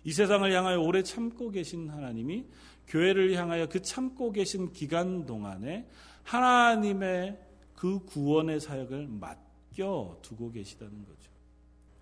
이 0.03 0.12
세상을 0.12 0.53
향하여 0.53 0.81
오래 0.81 1.03
참고 1.03 1.51
계신 1.51 1.90
하나님이 1.90 2.46
교회를 2.88 3.35
향하여 3.35 3.68
그 3.68 3.83
참고 3.83 4.33
계신 4.33 4.72
기간 4.72 5.27
동안에 5.27 5.88
하나님의 6.25 7.38
그 7.75 8.05
구원의 8.05 8.61
사역을 8.61 9.09
맡겨 9.09 10.18
두고 10.22 10.53
계시다는 10.53 11.05
거죠. 11.05 11.31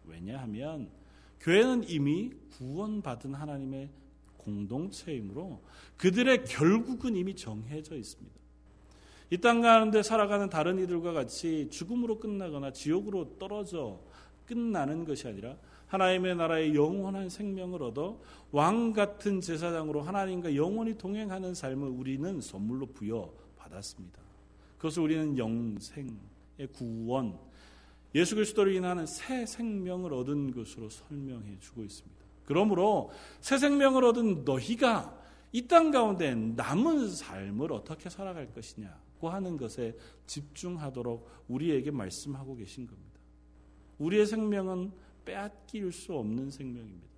왜냐하면 0.04 0.90
교회는 1.40 1.88
이미 1.88 2.30
구원받은 2.56 3.34
하나님의 3.34 3.90
공동체이므로 4.36 5.62
그들의 5.96 6.44
결국은 6.44 7.16
이미 7.16 7.34
정해져 7.34 7.96
있습니다. 7.96 8.34
이 9.30 9.38
땅 9.38 9.62
가운데 9.62 10.02
살아가는 10.02 10.48
다른 10.48 10.78
이들과 10.78 11.12
같이 11.12 11.68
죽음으로 11.70 12.20
끝나거나 12.20 12.72
지옥으로 12.72 13.38
떨어져 13.38 14.00
끝나는 14.46 15.04
것이 15.04 15.26
아니라 15.26 15.56
하나님의 15.94 16.34
나라의 16.36 16.74
영원한 16.74 17.28
생명을 17.28 17.82
얻어 17.82 18.18
왕 18.50 18.92
같은 18.92 19.40
제사장으로 19.40 20.02
하나님과 20.02 20.56
영원히 20.56 20.98
동행하는 20.98 21.54
삶을 21.54 21.88
우리는 21.88 22.40
선물로 22.40 22.86
부여받았습니다. 22.86 24.18
그것을 24.76 25.04
우리는 25.04 25.38
영생의 25.38 26.68
구원, 26.72 27.38
예수 28.14 28.34
그리스도로 28.34 28.70
인하는 28.70 29.06
새 29.06 29.46
생명을 29.46 30.12
얻은 30.12 30.52
것으로 30.52 30.90
설명해 30.90 31.58
주고 31.60 31.84
있습니다. 31.84 32.24
그러므로 32.44 33.10
새 33.40 33.56
생명을 33.56 34.04
얻은 34.04 34.44
너희가 34.44 35.22
이 35.52 35.68
땅 35.68 35.92
가운데 35.92 36.34
남은 36.34 37.08
삶을 37.10 37.72
어떻게 37.72 38.10
살아갈 38.10 38.52
것이냐고 38.52 39.28
하는 39.28 39.56
것에 39.56 39.96
집중하도록 40.26 41.44
우리에게 41.46 41.92
말씀하고 41.92 42.56
계신 42.56 42.88
겁니다. 42.88 43.20
우리의 43.98 44.26
생명은 44.26 44.90
빼앗길 45.24 45.92
수 45.92 46.14
없는 46.14 46.50
생명입니다. 46.50 47.14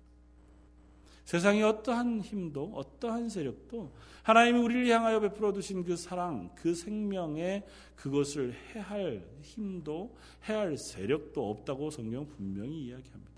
세상의 1.25 1.61
어떠한 1.63 2.21
힘도 2.21 2.71
어떠한 2.73 3.27
세력도 3.27 3.91
하나님이 4.23 4.59
우리를 4.59 4.87
향하여 4.87 5.19
베풀어 5.19 5.51
두신 5.51 5.83
그 5.83 5.97
사랑, 5.97 6.49
그 6.55 6.73
생명에 6.73 7.65
그것을 7.95 8.53
해할 8.73 9.25
힘도 9.41 10.15
해할 10.47 10.77
세력도 10.77 11.49
없다고 11.49 11.91
성경 11.91 12.27
분명히 12.29 12.85
이야기합니다. 12.85 13.31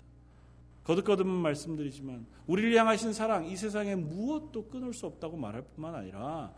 거듭거듭 0.84 1.26
말씀드리지만 1.26 2.26
우리를 2.46 2.74
향하신 2.76 3.12
사랑 3.12 3.46
이 3.46 3.56
세상에 3.56 3.96
무엇도 3.96 4.68
끊을 4.68 4.94
수 4.94 5.06
없다고 5.06 5.36
말할 5.36 5.62
뿐만 5.62 5.94
아니라 5.94 6.54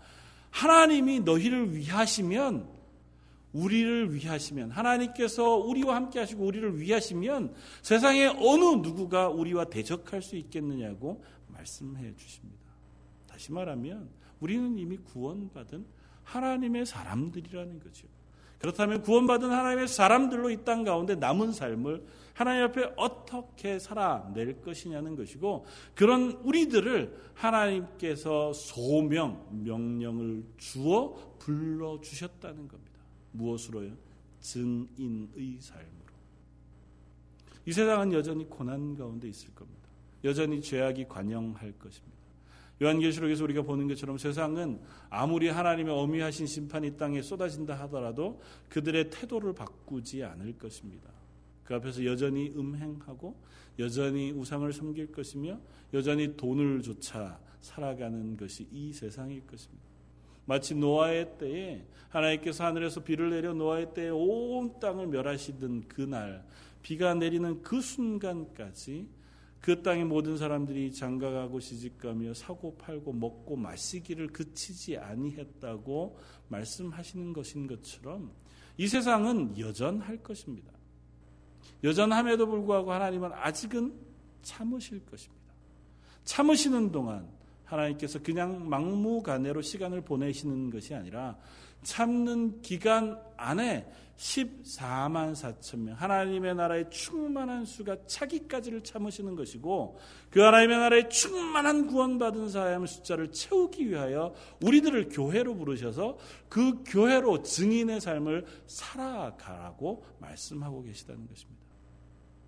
하나님이 0.50 1.20
너희를 1.20 1.74
위하시면 1.74 2.81
우리를 3.52 4.14
위하시면 4.14 4.70
하나님께서 4.70 5.56
우리와 5.56 5.96
함께 5.96 6.18
하시고 6.18 6.44
우리를 6.44 6.80
위하시면 6.80 7.54
세상에 7.82 8.26
어느 8.26 8.64
누구가 8.82 9.28
우리와 9.28 9.66
대적할 9.66 10.22
수 10.22 10.36
있겠느냐고 10.36 11.22
말씀해 11.48 12.14
주십니다. 12.16 12.62
다시 13.26 13.52
말하면 13.52 14.08
우리는 14.40 14.78
이미 14.78 14.96
구원받은 14.96 15.84
하나님의 16.24 16.86
사람들이라는 16.86 17.80
거죠. 17.80 18.06
그렇다면 18.58 19.02
구원받은 19.02 19.50
하나님의 19.50 19.88
사람들로 19.88 20.50
이 20.50 20.64
땅 20.64 20.84
가운데 20.84 21.16
남은 21.16 21.52
삶을 21.52 22.06
하나님 22.32 22.62
앞에 22.64 22.92
어떻게 22.96 23.78
살아낼 23.80 24.62
것이냐는 24.62 25.16
것이고 25.16 25.66
그런 25.94 26.30
우리들을 26.44 27.32
하나님께서 27.34 28.52
소명, 28.52 29.44
명령을 29.64 30.44
주어 30.58 31.36
불러주셨다는 31.40 32.68
겁니다. 32.68 32.91
무엇으로요? 33.32 33.96
증인의 34.40 35.58
삶으로. 35.60 36.12
이 37.64 37.72
세상은 37.72 38.12
여전히 38.12 38.48
고난 38.48 38.96
가운데 38.96 39.28
있을 39.28 39.54
겁니다. 39.54 39.88
여전히 40.24 40.60
죄악이 40.60 41.06
관영할 41.08 41.72
것입니다. 41.72 42.22
요한계시록에서 42.82 43.44
우리가 43.44 43.62
보는 43.62 43.86
것처럼 43.88 44.18
세상은 44.18 44.80
아무리 45.08 45.48
하나님의 45.48 45.94
어미하신 45.94 46.46
심판이 46.46 46.96
땅에 46.96 47.22
쏟아진다 47.22 47.74
하더라도 47.82 48.40
그들의 48.68 49.10
태도를 49.10 49.54
바꾸지 49.54 50.24
않을 50.24 50.58
것입니다. 50.58 51.10
그 51.64 51.74
앞에서 51.76 52.04
여전히 52.04 52.50
음행하고 52.56 53.36
여전히 53.78 54.32
우상을 54.32 54.72
섬길 54.72 55.12
것이며 55.12 55.60
여전히 55.94 56.36
돈을 56.36 56.82
조차 56.82 57.38
살아가는 57.60 58.36
것이 58.36 58.66
이 58.72 58.92
세상일 58.92 59.46
것입니다. 59.46 59.91
마치 60.44 60.74
노아의 60.74 61.38
때에 61.38 61.84
하나님께서 62.08 62.64
하늘에서 62.64 63.02
비를 63.02 63.30
내려 63.30 63.54
노아의 63.54 63.94
때에 63.94 64.10
온 64.10 64.78
땅을 64.80 65.06
멸하시던 65.06 65.88
그날 65.88 66.44
비가 66.82 67.14
내리는 67.14 67.62
그 67.62 67.80
순간까지 67.80 69.08
그 69.60 69.80
땅의 69.80 70.04
모든 70.04 70.36
사람들이 70.36 70.92
장가가고 70.92 71.60
시집가며 71.60 72.34
사고 72.34 72.76
팔고 72.76 73.12
먹고 73.12 73.54
마시기를 73.54 74.26
그치지 74.28 74.98
아니했다고 74.98 76.18
말씀하시는 76.48 77.32
것인 77.32 77.68
것처럼 77.68 78.32
이 78.76 78.88
세상은 78.88 79.56
여전할 79.56 80.18
것입니다. 80.18 80.72
여전함에도 81.84 82.46
불구하고 82.46 82.92
하나님은 82.92 83.30
아직은 83.32 83.94
참으실 84.42 85.06
것입니다. 85.06 85.42
참으시는 86.24 86.90
동안 86.90 87.28
하나님께서 87.72 88.22
그냥 88.22 88.68
막무가내로 88.68 89.62
시간을 89.62 90.02
보내시는 90.02 90.70
것이 90.70 90.94
아니라 90.94 91.36
참는 91.82 92.60
기간 92.62 93.20
안에 93.36 93.90
14만 94.16 95.32
4천 95.32 95.78
명 95.78 95.94
하나님의 95.96 96.54
나라의 96.54 96.90
충만한 96.90 97.64
수가 97.64 97.96
차기까지를 98.06 98.82
참으시는 98.82 99.34
것이고 99.34 99.98
그 100.30 100.40
하나님의 100.40 100.78
나라의 100.78 101.10
충만한 101.10 101.88
구원받은 101.88 102.48
사람의 102.48 102.86
숫자를 102.86 103.32
채우기 103.32 103.88
위하여 103.88 104.32
우리들을 104.62 105.08
교회로 105.08 105.56
부르셔서 105.56 106.18
그 106.48 106.84
교회로 106.86 107.42
증인의 107.42 108.00
삶을 108.00 108.46
살아가라고 108.66 110.04
말씀하고 110.20 110.82
계시다는 110.84 111.26
것입니다. 111.26 111.62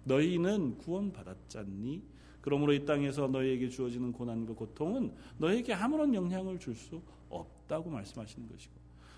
너희는 0.04 0.78
구원받았잖니 0.78 2.13
그러므로 2.44 2.74
이 2.74 2.84
땅에서 2.84 3.26
너희에게 3.28 3.70
주어지는 3.70 4.12
고난과 4.12 4.52
고통은 4.52 5.14
너희에게 5.38 5.72
아무런 5.72 6.12
영향을 6.12 6.58
줄 6.58 6.74
수 6.74 7.00
없다고 7.30 7.88
말씀하시는 7.88 8.50
것이고 8.50 8.74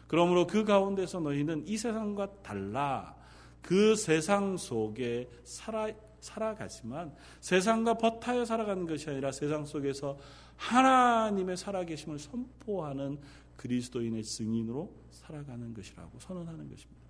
그러므로 0.07 0.47
그 0.47 0.62
가운데서 0.62 1.19
너희는 1.19 1.67
이 1.67 1.77
세상과 1.77 2.43
달라 2.43 3.17
그 3.61 3.97
세상 3.97 4.57
속에 4.57 5.29
살아 5.43 5.91
살아가지만 6.21 7.17
세상과 7.41 7.95
버타여 7.95 8.45
살아가는 8.45 8.87
것이 8.87 9.11
아니라 9.11 9.33
세상 9.33 9.65
속에서 9.65 10.17
하나님의 10.55 11.57
살아계심을 11.57 12.21
선포하는 12.21 13.19
그리스도인의 13.57 14.23
증인으로 14.23 14.93
살아가는 15.11 15.75
것이라고 15.75 16.17
선언하는 16.21 16.69
것입니다. 16.69 17.03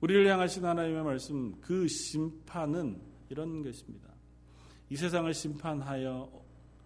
우리를 0.00 0.30
향하신 0.30 0.64
하나님의 0.64 1.02
말씀 1.02 1.60
그 1.60 1.88
심판은 1.88 3.07
이런 3.30 3.62
것입니다. 3.62 4.08
이 4.90 4.96
세상을 4.96 5.32
심판하여 5.32 6.30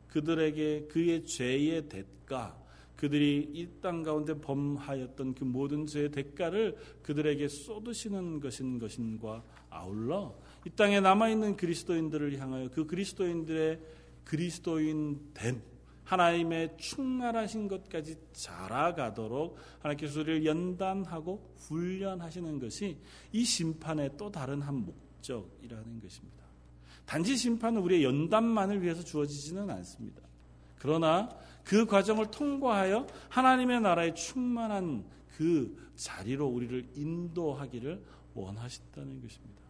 그들에게 0.08 0.88
그의 0.88 1.24
죄의 1.24 1.88
대가 1.88 2.60
그들이 2.96 3.50
이 3.52 3.80
땅 3.80 4.02
가운데 4.04 4.32
범하였던 4.40 5.34
그 5.34 5.42
모든 5.44 5.86
죄의 5.86 6.10
대가를 6.12 6.76
그들에게 7.02 7.48
쏟으시는 7.48 8.38
것인 8.38 8.78
것인과 8.78 9.42
아울러 9.70 10.38
이 10.64 10.70
땅에 10.70 11.00
남아 11.00 11.30
있는 11.30 11.56
그리스도인들을 11.56 12.38
향하여 12.38 12.68
그 12.70 12.86
그리스도인들의 12.86 13.80
그리스도인 14.24 15.32
된 15.34 15.60
하나님의 16.04 16.76
충만하신 16.76 17.66
것까지 17.68 18.16
자라가도록 18.32 19.56
하나님께서 19.80 20.20
우리를 20.20 20.44
연단하고 20.46 21.54
훈련하시는 21.58 22.58
것이 22.60 22.98
이 23.32 23.44
심판의 23.44 24.10
또 24.16 24.30
다른 24.30 24.60
한 24.62 24.76
목 24.76 25.11
적이라는 25.22 26.00
것입니다. 26.00 26.42
단지 27.06 27.36
심판은 27.36 27.80
우리의 27.82 28.04
연단만을 28.04 28.82
위해서 28.82 29.02
주어지지는 29.02 29.70
않습니다. 29.70 30.22
그러나 30.78 31.28
그 31.64 31.86
과정을 31.86 32.30
통과하여 32.30 33.06
하나님의 33.28 33.80
나라의 33.80 34.14
충만한 34.14 35.04
그 35.36 35.76
자리로 35.96 36.46
우리를 36.46 36.86
인도하기를 36.94 38.02
원하신다는 38.34 39.20
것입니다. 39.20 39.62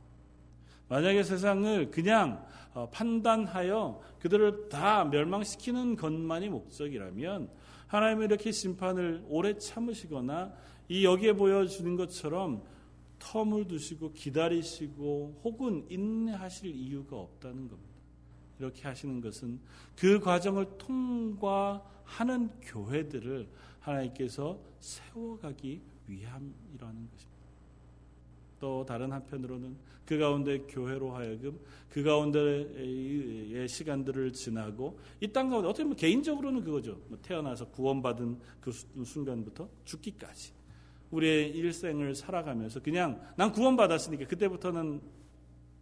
만약에 0.88 1.22
세상을 1.22 1.90
그냥 1.90 2.44
어, 2.74 2.88
판단하여 2.90 4.00
그들을 4.20 4.68
다 4.68 5.04
멸망시키는 5.04 5.96
것만이 5.96 6.48
목적이라면 6.48 7.50
하나님은 7.86 8.26
이렇게 8.26 8.52
심판을 8.52 9.24
오래 9.28 9.56
참으시거나 9.56 10.52
이 10.88 11.04
여기에 11.04 11.34
보여주는 11.34 11.96
것처럼 11.96 12.62
텀을 13.22 13.68
두시고 13.68 14.12
기다리시고 14.12 15.40
혹은 15.44 15.86
인내하실 15.88 16.74
이유가 16.74 17.16
없다는 17.16 17.68
겁니다. 17.68 17.92
이렇게 18.58 18.82
하시는 18.82 19.20
것은 19.20 19.58
그 19.96 20.20
과정을 20.20 20.78
통과하는 20.78 22.50
교회들을 22.62 23.48
하나님께서 23.80 24.58
세워가기 24.80 25.80
위함이라는 26.08 26.54
것입니다. 26.78 27.32
또 28.60 28.84
다른 28.86 29.10
한편으로는 29.12 29.76
그 30.04 30.18
가운데 30.18 30.58
교회로 30.58 31.12
하여금 31.12 31.58
그 31.90 32.02
가운데의 32.02 33.68
시간들을 33.68 34.32
지나고 34.32 34.98
이 35.20 35.28
땅 35.28 35.48
가운데 35.48 35.68
어떻게 35.68 35.84
보면 35.84 35.96
개인적으로는 35.96 36.62
그거죠. 36.62 37.00
뭐 37.08 37.18
태어나서 37.22 37.68
구원받은 37.70 38.38
그 38.60 38.72
순간부터 39.04 39.68
죽기까지 39.84 40.52
우리의 41.12 41.50
일생을 41.50 42.14
살아가면서 42.14 42.80
그냥 42.80 43.20
난 43.36 43.52
구원받았으니까 43.52 44.26
그때부터는 44.26 45.00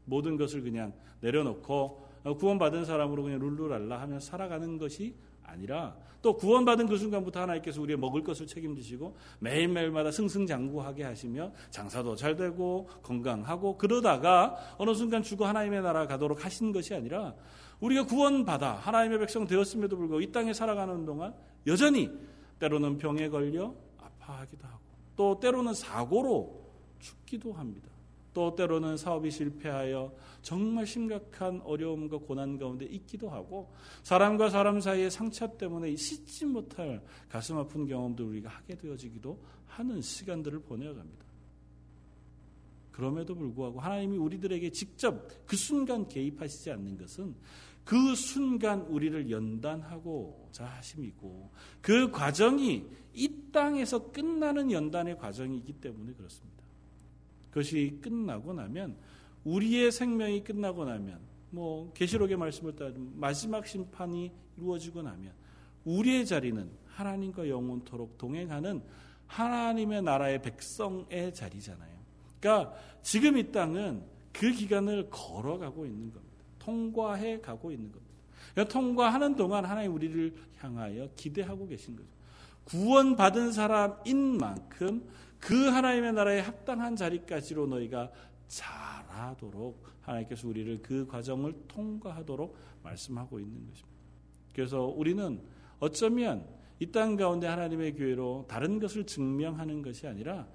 모든 0.05 0.37
것을 0.37 0.63
그냥 0.63 0.93
내려놓고 1.21 2.09
어, 2.23 2.37
구원받은 2.37 2.85
사람으로 2.85 3.23
그냥 3.23 3.39
룰루랄라 3.39 4.01
하며 4.01 4.21
살아가는 4.21 4.77
것이 4.77 5.15
아니라 5.43 5.97
또 6.23 6.37
구원받은 6.37 6.87
그 6.87 6.99
순간부터 6.99 7.41
하나님께서 7.41 7.81
우리의 7.81 7.99
먹을 7.99 8.23
것을 8.23 8.47
책임지시고 8.47 9.17
매일매일마다 9.39 10.11
승승장구하게 10.11 11.05
하시며 11.05 11.51
장사도 11.71 12.15
잘 12.17 12.37
되고 12.37 12.89
건강하고 13.03 13.79
그러다가 13.79 14.57
어느 14.77 14.95
순간 14.95 15.23
죽어 15.23 15.47
하나님의 15.47 15.83
나라 15.83 16.07
가도록 16.07 16.45
하신 16.45 16.73
것이 16.73 16.95
아니라 16.95 17.35
우리가 17.81 18.05
구원받아 18.05 18.75
하나님의 18.75 19.19
백성 19.21 19.47
되었음에도 19.47 19.97
불구하고 19.97 20.21
이 20.21 20.31
땅에 20.31 20.53
살아가는 20.53 21.07
동안 21.07 21.35
여전히 21.67 22.11
때로는 22.59 22.99
병에 22.99 23.29
걸려 23.29 23.75
아파하기도 23.99 24.67
하고 24.67 24.90
또 25.21 25.39
때로는 25.39 25.75
사고로 25.75 26.65
죽기도 26.99 27.53
합니다. 27.53 27.91
또 28.33 28.55
때로는 28.57 28.97
사업이 28.97 29.31
실패하여 29.31 30.11
정말 30.41 30.87
심각한 30.87 31.61
어려움과 31.63 32.17
고난 32.17 32.57
가운데 32.57 32.87
있기도 32.87 33.29
하고 33.29 33.71
사람과 34.03 34.49
사람 34.49 34.81
사이의 34.81 35.11
상처 35.11 35.47
때문에 35.59 35.95
씻지 35.95 36.47
못할 36.47 37.05
가슴 37.29 37.59
아픈 37.59 37.87
경험도 37.87 38.29
우리가 38.29 38.49
하게 38.49 38.79
되어지기도 38.79 39.39
하는 39.67 40.01
시간들을 40.01 40.61
보내어갑니다. 40.61 41.27
그럼에도 42.91 43.35
불구하고 43.35 43.79
하나님이 43.79 44.17
우리들에게 44.17 44.71
직접 44.71 45.29
그 45.45 45.55
순간 45.55 46.09
개입하시지 46.09 46.71
않는 46.71 46.97
것은 46.97 47.35
그 47.91 48.15
순간 48.15 48.83
우리를 48.83 49.33
연단하고자 49.33 50.65
하심이고 50.65 51.51
그 51.81 52.09
과정이 52.13 52.87
이 53.13 53.51
땅에서 53.51 54.13
끝나는 54.13 54.71
연단의 54.71 55.19
과정이기 55.19 55.73
때문에 55.73 56.13
그렇습니다. 56.13 56.63
그것이 57.49 57.99
끝나고 58.01 58.53
나면 58.53 58.97
우리의 59.43 59.91
생명이 59.91 60.45
끝나고 60.45 60.85
나면 60.85 61.19
뭐 61.51 61.93
계시록의 61.93 62.37
말씀을 62.37 62.77
따르면 62.77 63.15
마지막 63.19 63.67
심판이 63.67 64.31
이루어지고 64.57 65.03
나면 65.03 65.33
우리의 65.85 66.27
자리는 66.27 66.71
하나님과 66.87 67.49
영원토록 67.49 68.19
동행하는 68.19 68.85
하나님의 69.27 70.03
나라의 70.03 70.43
백성의 70.43 71.35
자리잖아요. 71.35 71.99
그러니까 72.39 72.73
지금 73.03 73.37
이 73.37 73.51
땅은 73.51 74.05
그 74.33 74.53
기간을 74.53 75.11
걸어가고 75.11 75.87
있는 75.87 76.13
겁니다. 76.13 76.30
통과해 76.61 77.41
가고 77.41 77.73
있는 77.73 77.91
겁니다. 77.91 78.15
그러니까 78.53 78.73
통과하는 78.73 79.35
동안 79.37 79.65
하나님 79.65 79.95
우리를 79.95 80.33
향하여 80.59 81.09
기대하고 81.17 81.67
계신 81.67 81.97
거죠. 81.97 82.09
구원받은 82.65 83.53
사람인 83.53 84.39
만큼 84.39 85.09
그 85.41 85.67
하나님의 85.69 86.13
나라에 86.13 86.41
합당한 86.41 86.95
자리까지로 86.95 87.67
너희가 87.67 88.11
자라도록 88.49 89.85
하나님께서 90.03 90.47
우리를 90.49 90.81
그 90.83 91.07
과정을 91.07 91.55
통과하도록 91.69 92.57
말씀하고 92.83 93.41
있는 93.41 93.67
것입니다. 93.67 93.91
그래서 94.55 94.85
우리는 94.85 95.41
어쩌면 95.79 96.47
이 96.81 96.91
땅 96.93 97.17
가운데 97.17 97.47
하나님의 97.47 97.95
교회로 97.95 98.47
다른 98.49 98.79
것을 98.81 99.05
증명하는 99.05 99.83
것이 99.83 100.07
아니라 100.07 100.47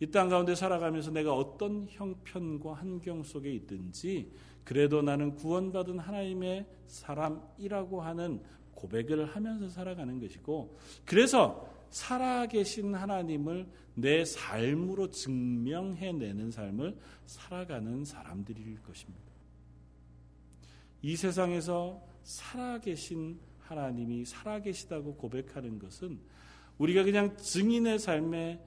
이 0.00 0.10
땅 0.10 0.28
가운데 0.28 0.54
살아가면서 0.54 1.10
내가 1.10 1.34
어떤 1.34 1.86
형편과 1.88 2.74
환경 2.74 3.22
속에 3.22 3.52
있든지 3.52 4.32
그래도 4.64 5.02
나는 5.02 5.34
구원받은 5.34 5.98
하나님의 5.98 6.66
사람이라고 6.86 8.02
하는 8.02 8.40
고백을 8.74 9.26
하면서 9.26 9.68
살아가는 9.68 10.20
것이고 10.20 10.76
그래서 11.04 11.68
살아계신 11.90 12.94
하나님을 12.94 13.68
내 13.94 14.24
삶으로 14.24 15.10
증명해내는 15.10 16.50
삶을 16.50 16.96
살아가는 17.26 18.04
사람들일 18.04 18.82
것입니다. 18.82 19.22
이 21.02 21.16
세상에서 21.16 22.02
살아계신 22.24 23.38
하나님이 23.60 24.24
살아계시다고 24.24 25.14
고백하는 25.16 25.78
것은 25.78 26.18
우리가 26.78 27.04
그냥 27.04 27.36
증인의 27.36 27.98
삶에 27.98 28.60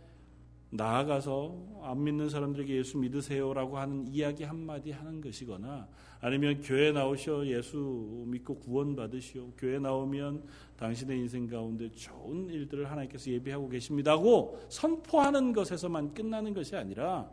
나아가서 0.70 1.82
안 1.84 2.04
믿는 2.04 2.30
사람들에게 2.30 2.76
예수 2.78 2.98
믿으세요라고 2.98 3.78
하는 3.78 4.08
이야기 4.08 4.44
한마디 4.44 4.92
하는 4.92 5.22
것이거나 5.22 5.88
아니면 6.20 6.62
교회 6.62 6.92
나오셔 6.92 7.46
예수 7.48 8.26
믿고 8.28 8.60
구원 8.60 8.96
받으시오. 8.96 9.52
교회 9.58 9.80
나오면 9.80 10.44
당신의 10.78 11.20
인생 11.20 11.48
가운데 11.48 11.90
좋은 11.92 12.50
일들을 12.50 12.90
하나님께서 12.90 13.32
예비하고 13.32 13.70
계십니다고 13.70 14.60
선포하는 14.70 15.54
것에서만 15.54 16.14
끝나는 16.14 16.54
것이 16.54 16.76
아니라 16.76 17.30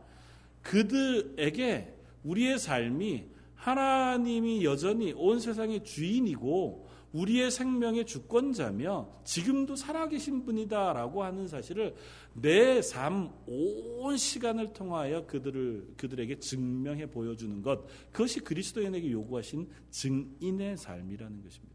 그들에게 0.62 1.94
우리의 2.22 2.58
삶이 2.58 3.24
하나님이 3.56 4.64
여전히 4.64 5.12
온 5.16 5.40
세상의 5.40 5.84
주인이고 5.84 6.83
우리의 7.14 7.50
생명의 7.50 8.04
주권자며 8.06 9.22
지금도 9.24 9.76
살아계신 9.76 10.44
분이다라고 10.44 11.22
하는 11.22 11.46
사실을 11.48 11.94
내 12.34 12.80
삶 12.80 13.30
온 13.46 14.16
시간을 14.16 14.72
통하여 14.72 15.24
그들을 15.26 15.94
그들에게 15.96 16.38
증명해 16.40 17.10
보여주는 17.10 17.62
것 17.62 17.86
그것이 18.12 18.40
그리스도인에게 18.40 19.10
요구하신 19.12 19.68
증인의 19.90 20.76
삶이라는 20.76 21.42
것입니다. 21.42 21.74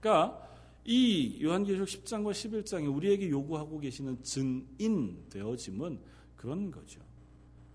그러니까 0.00 0.50
이 0.84 1.38
요한계시록 1.42 1.86
10장과 1.86 2.32
11장에 2.32 2.94
우리에게 2.94 3.30
요구하고 3.30 3.78
계시는 3.78 4.22
증인 4.22 5.28
되어짐은 5.30 6.00
그런 6.36 6.70
거죠. 6.70 7.00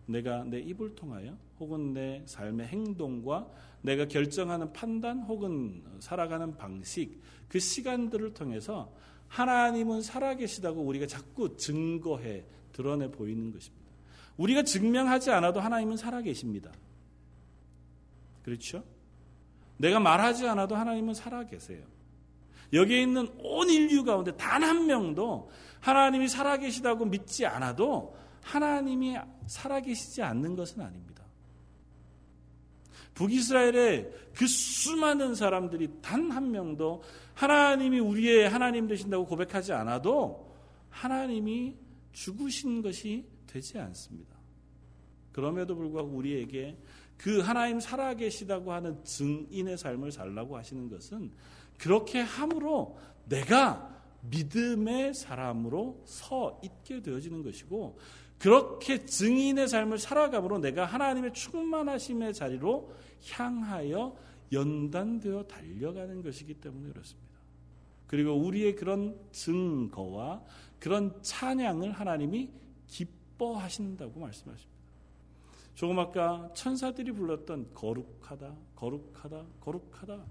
내가 0.06 0.44
내 0.44 0.60
입을 0.60 0.96
통하여 0.96 1.38
혹은 1.60 1.94
내 1.94 2.24
삶의 2.26 2.68
행동과 2.68 3.48
내가 3.82 4.08
결정하는 4.08 4.72
판단 4.74 5.20
혹은 5.22 5.84
살아가는 6.00 6.56
방식 6.58 7.22
그 7.48 7.60
시간들을 7.60 8.34
통해서 8.34 8.92
하나님은 9.28 10.02
살아계시다고 10.02 10.82
우리가 10.82 11.08
자꾸 11.08 11.56
증거해 11.58 12.44
드러내 12.72 13.10
보이는 13.10 13.52
것입니다. 13.52 13.86
우리가 14.38 14.64
증명하지 14.64 15.32
않아도 15.32 15.60
하나님은 15.60 15.98
살아계십니다. 15.98 16.72
그렇죠? 18.44 18.84
내가 19.78 20.00
말하지 20.00 20.48
않아도 20.48 20.76
하나님은 20.76 21.14
살아계세요. 21.14 21.84
여기에 22.74 23.02
있는 23.02 23.28
온 23.40 23.70
인류 23.70 24.04
가운데 24.04 24.36
단 24.36 24.64
한 24.64 24.88
명도 24.88 25.50
하나님이 25.80 26.28
살아계시다고 26.28 27.06
믿지 27.06 27.46
않아도 27.46 28.16
하나님이 28.46 29.18
살아계시지 29.48 30.22
않는 30.22 30.56
것은 30.56 30.82
아닙니다. 30.82 31.24
북이스라엘의 33.16 34.12
그 34.36 34.46
수많은 34.46 35.36
사람들이 35.36 35.90
단 36.02 36.30
한 36.32 36.52
명도 36.52 37.02
하나님이 37.34 38.00
우리의 38.00 38.50
하나님 38.50 38.88
되신다고 38.88 39.26
고백하지 39.26 39.74
않아도 39.74 40.54
하나님이 40.90 41.76
죽으신 42.12 42.82
것이 42.82 43.26
되지 43.48 43.80
않습니다. 43.80 44.36
그럼에도 45.32 45.76
불구하고 45.76 46.10
우리에게 46.10 46.78
그 47.18 47.40
하나님 47.40 47.80
살아계시다고 47.80 48.72
하는 48.72 49.04
증인의 49.04 49.78
삶을 49.78 50.12
살라고 50.12 50.56
하시는 50.58 50.90
것은 50.90 51.32
그렇게 51.78 52.22
함으로 52.22 52.98
내가 53.28 53.96
믿음의 54.30 55.14
사람으로 55.14 56.04
서 56.06 56.60
있게 56.64 57.02
되어지는 57.02 57.44
것이고 57.44 57.98
그렇게 58.46 59.04
증인의 59.04 59.68
삶을 59.68 59.98
살아감으로 59.98 60.60
내가 60.60 60.86
하나님의 60.86 61.34
충만하심의 61.34 62.36
자리로 62.36 62.94
향하여 63.32 64.16
연단되어 64.52 65.48
달려가는 65.48 66.22
것이기 66.22 66.54
때문에 66.54 66.90
그렇습니다. 66.90 67.32
그리고 68.06 68.34
우리의 68.36 68.76
그런 68.76 69.20
증거와 69.32 70.44
그런 70.78 71.20
찬양을 71.24 71.94
하나님이 71.94 72.52
기뻐하신다고 72.86 74.20
말씀하십니다. 74.20 74.80
조금 75.74 75.98
아까 75.98 76.48
천사들이 76.54 77.14
불렀던 77.14 77.74
거룩하다, 77.74 78.54
거룩하다, 78.76 79.44
거룩하다. 79.60 80.24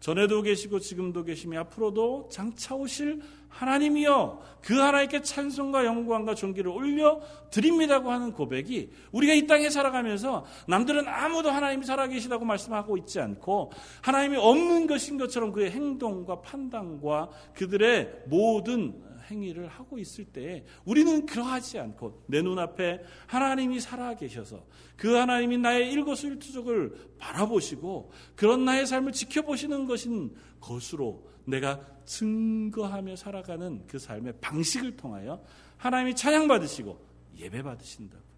전에도 0.00 0.42
계시고 0.42 0.78
지금도 0.78 1.24
계시며 1.24 1.60
앞으로도 1.60 2.28
장차 2.30 2.74
오실 2.74 3.20
하나님이여 3.48 4.40
그 4.62 4.74
하나님께 4.74 5.22
찬송과 5.22 5.84
영광과 5.84 6.34
존귀를 6.34 6.70
올려 6.70 7.20
드립니다고 7.50 8.10
하는 8.10 8.32
고백이 8.32 8.90
우리가 9.10 9.32
이 9.32 9.46
땅에 9.46 9.70
살아가면서 9.70 10.44
남들은 10.68 11.08
아무도 11.08 11.50
하나님이 11.50 11.84
살아계시다고 11.84 12.44
말씀하고 12.44 12.96
있지 12.98 13.20
않고 13.20 13.72
하나님이 14.02 14.36
없는 14.36 14.86
것인 14.86 15.18
것처럼 15.18 15.52
그의 15.52 15.70
행동과 15.70 16.42
판단과 16.42 17.30
그들의 17.54 18.24
모든 18.26 19.07
행위를 19.30 19.68
하고 19.68 19.98
있을 19.98 20.24
때 20.24 20.64
우리는 20.84 21.26
그러하지 21.26 21.78
않고 21.78 22.24
내 22.26 22.42
눈앞에 22.42 23.02
하나님이 23.26 23.80
살아 23.80 24.14
계셔서 24.14 24.64
그 24.96 25.14
하나님이 25.14 25.58
나의 25.58 25.92
일거수일투족을 25.92 27.16
바라보시고 27.18 28.12
그런 28.34 28.64
나의 28.64 28.86
삶을 28.86 29.12
지켜보시는 29.12 29.86
것인 29.86 30.34
것으로 30.60 31.28
내가 31.44 31.80
증거하며 32.04 33.16
살아가는 33.16 33.86
그 33.86 33.98
삶의 33.98 34.34
방식을 34.40 34.96
통하여 34.96 35.42
하나님이 35.76 36.14
찬양받으시고 36.16 37.06
예배받으신다고. 37.38 38.28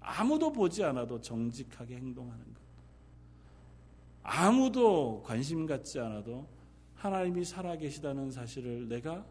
아무도 0.00 0.52
보지 0.52 0.82
않아도 0.84 1.20
정직하게 1.20 1.96
행동하는 1.96 2.44
것. 2.44 2.60
아무도 4.22 5.22
관심 5.24 5.66
갖지 5.66 5.98
않아도 5.98 6.46
하나님이 6.98 7.44
살아계시다는 7.44 8.30
사실을 8.30 8.88
내가 8.88 9.24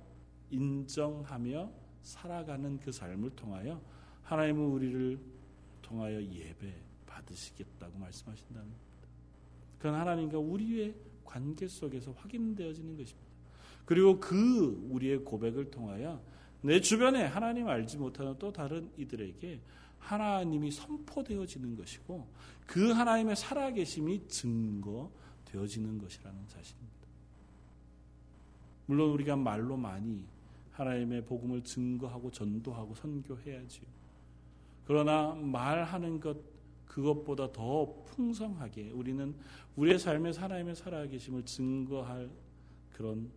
인정하며 0.49 1.69
살아가는 2.01 2.79
그 2.79 2.91
삶을 2.91 3.31
통하여 3.31 3.81
하나님은 4.23 4.65
우리를 4.65 5.19
통하여 5.81 6.21
예배 6.21 6.73
받으시겠다고 7.05 7.99
말씀하신다는 7.99 8.61
겁니다. 8.61 9.07
그건 9.77 9.95
하나님과 9.95 10.37
우리의 10.39 10.95
관계 11.25 11.67
속에서 11.67 12.13
확인되어지는 12.13 12.95
것입니다. 12.97 13.27
그리고 13.85 14.19
그 14.19 14.87
우리의 14.89 15.19
고백을 15.25 15.69
통하여 15.69 16.21
내 16.61 16.79
주변에 16.79 17.25
하나님 17.25 17.67
알지 17.67 17.97
못하는 17.97 18.35
또 18.39 18.51
다른 18.51 18.89
이들에게 18.97 19.59
하나님이 19.99 20.71
선포되어지는 20.71 21.75
것이고 21.75 22.27
그 22.65 22.91
하나님의 22.91 23.35
살아계심이 23.35 24.27
증거되어지는 24.29 25.97
것이라는 25.97 26.47
사실입니다. 26.47 26.96
물론 28.87 29.11
우리가 29.11 29.35
말로 29.35 29.77
많이 29.77 30.25
하나님의 30.71 31.25
복음을 31.25 31.63
증거하고 31.63 32.31
전도하고 32.31 32.95
선교해야지요. 32.95 33.85
그러나 34.85 35.33
말하는 35.35 36.19
것 36.19 36.37
그것보다 36.85 37.51
더 37.51 38.03
풍성하게 38.05 38.91
우리는 38.91 39.35
우리의 39.75 39.99
삶에 39.99 40.31
하나님의 40.31 40.75
살아계심을 40.75 41.43
증거할 41.45 42.29
그런 42.93 43.29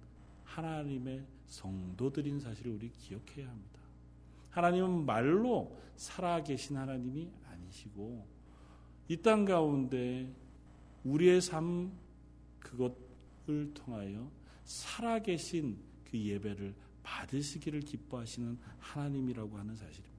하나님의 0.45 1.27
성도들인 1.47 2.41
사실을 2.41 2.73
우리 2.73 2.91
기억해야 2.91 3.49
합니다. 3.49 3.81
하나님은 4.51 5.05
말로 5.05 5.77
살아계신 5.97 6.77
하나님이 6.77 7.31
아니시고 7.51 8.27
이 9.09 9.17
땅 9.23 9.45
가운데 9.45 10.33
우리의 11.05 11.41
삶 11.41 11.93
그것을 12.61 13.75
통하여 13.75 14.31
살아계신 14.71 15.77
그 16.09 16.17
예배를 16.17 16.73
받으시기를 17.03 17.81
기뻐하시는 17.81 18.57
하나님이라고 18.79 19.59
하는 19.59 19.75
사실입니다. 19.75 20.11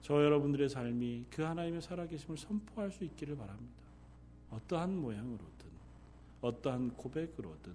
저 0.00 0.14
여러분들의 0.24 0.70
삶이 0.70 1.26
그 1.28 1.42
하나님의 1.42 1.82
살아계심을 1.82 2.38
선포할 2.38 2.90
수 2.90 3.04
있기를 3.04 3.36
바랍니다. 3.36 3.74
어떠한 4.50 4.96
모양으로든, 4.96 5.66
어떠한 6.40 6.92
고백으로든, 6.92 7.74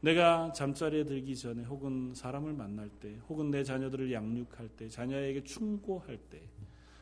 내가 0.00 0.50
잠자리에 0.52 1.04
들기 1.04 1.36
전에 1.36 1.62
혹은 1.64 2.14
사람을 2.14 2.54
만날 2.54 2.88
때, 2.88 3.18
혹은 3.28 3.50
내 3.50 3.62
자녀들을 3.62 4.10
양육할 4.10 4.70
때, 4.78 4.88
자녀에게 4.88 5.44
충고할 5.44 6.16
때, 6.30 6.40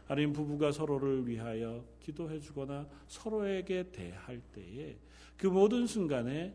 아니면 0.08 0.32
부부가 0.32 0.72
서로를 0.72 1.28
위하여 1.28 1.84
기도해 2.00 2.40
주거나 2.40 2.88
서로에게 3.06 3.92
대할 3.92 4.40
때에 4.52 4.96
그 5.36 5.46
모든 5.46 5.86
순간에 5.86 6.52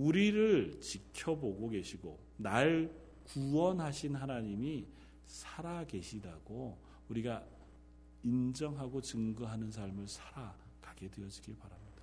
우리를 0.00 0.80
지켜보고 0.80 1.68
계시고 1.68 2.18
날 2.38 2.90
구원하신 3.24 4.16
하나님이 4.16 4.86
살아 5.26 5.84
계시다고 5.84 6.78
우리가 7.08 7.44
인정하고 8.22 9.00
증거하는 9.00 9.70
삶을 9.70 10.08
살아가게 10.08 11.08
되어지길 11.10 11.56
바랍니다. 11.58 12.02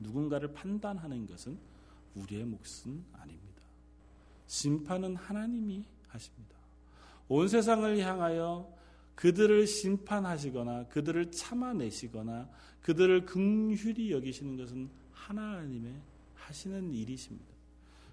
누군가를 0.00 0.52
판단하는 0.52 1.26
것은 1.26 1.58
우리의 2.14 2.44
몫은 2.44 3.04
아닙니다. 3.12 3.62
심판은 4.46 5.16
하나님이 5.16 5.84
하십니다. 6.08 6.54
온 7.28 7.48
세상을 7.48 7.98
향하여 7.98 8.72
그들을 9.16 9.66
심판하시거나 9.66 10.88
그들을 10.88 11.30
참아내시거나 11.30 12.48
그들을 12.82 13.26
긍휼히 13.26 14.12
여기시는 14.12 14.56
것은 14.56 14.90
하나님의 15.12 16.13
하시는 16.46 16.92
일이십니다. 16.92 17.52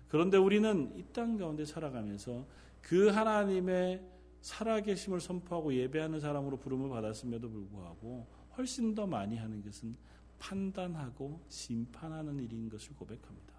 그런데 0.08 0.38
우리는 0.38 0.94
이 0.98 1.04
땅 1.14 1.38
가운데 1.38 1.66
살아가면서 1.66 2.46
그 2.82 3.08
하나님의 3.10 4.02
살아계심을 4.42 5.22
선포하고 5.22 5.74
예배하는 5.74 6.20
사람으로 6.20 6.58
부름을 6.58 6.90
받았음에도 6.90 7.50
불구하고 7.50 8.28
훨씬 8.58 8.96
더 8.96 9.06
많이 9.08 9.38
하는 9.38 9.62
것은 9.64 9.96
판단하고 10.40 11.40
심판하는 11.50 12.40
일인 12.40 12.68
것을 12.70 12.96
고백합니다. 12.96 13.54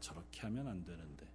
저렇게 0.00 0.40
하면 0.42 0.66
안 0.66 0.84
되는데 0.84 1.26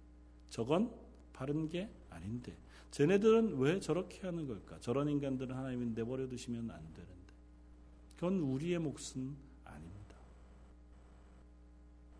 저건 0.50 0.92
바른 1.32 1.68
게 1.68 1.88
아닌데 2.10 2.56
쟤네들은 2.90 3.58
왜 3.58 3.80
저렇게 3.80 4.20
하는 4.26 4.46
걸까? 4.46 4.78
저런 4.80 5.08
인간들은 5.08 5.54
하나님이 5.54 5.86
내버려 5.94 6.28
두시면 6.28 6.70
안 6.70 6.80
되는데 6.92 7.34
그건 8.14 8.40
우리의 8.40 8.78
몫은. 8.78 9.45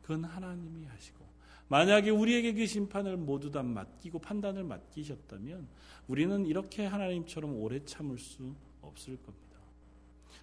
그건 0.07 0.23
하나님이 0.23 0.87
하시고 0.87 1.27
만약에 1.67 2.11
우리에게 2.11 2.55
그 2.55 2.65
심판을 2.65 3.17
모두 3.17 3.51
다 3.51 3.65
맡기고 3.65 4.21
판단을 4.21 4.63
맡기셨다면 4.63 5.67
우리는 6.07 6.47
이렇게 6.47 6.87
하나님처럼 6.87 7.61
오래 7.61 7.85
참을 7.85 8.17
수 8.17 8.55
없을 8.83 9.17
겁니다. 9.17 9.59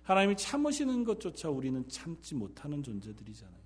하나님이 0.03 0.35
참으시는 0.35 1.05
것조차 1.05 1.49
우리는 1.49 1.87
참지 1.87 2.35
못하는 2.35 2.83
존재들이잖아요. 2.83 3.63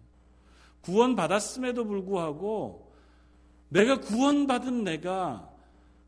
구원 0.82 1.16
받았음에도 1.16 1.86
불구하고 1.86 2.94
내가 3.70 4.00
구원받은 4.00 4.84
내가 4.84 5.52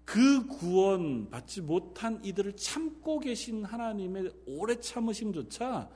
그 0.06 0.46
구원 0.46 1.32
받지 1.32 1.62
못한 1.62 2.24
이들을 2.24 2.56
참고 2.58 3.20
계신 3.20 3.66
하나님의 3.66 4.32
오래 4.46 4.80
참으심조차 4.80 5.90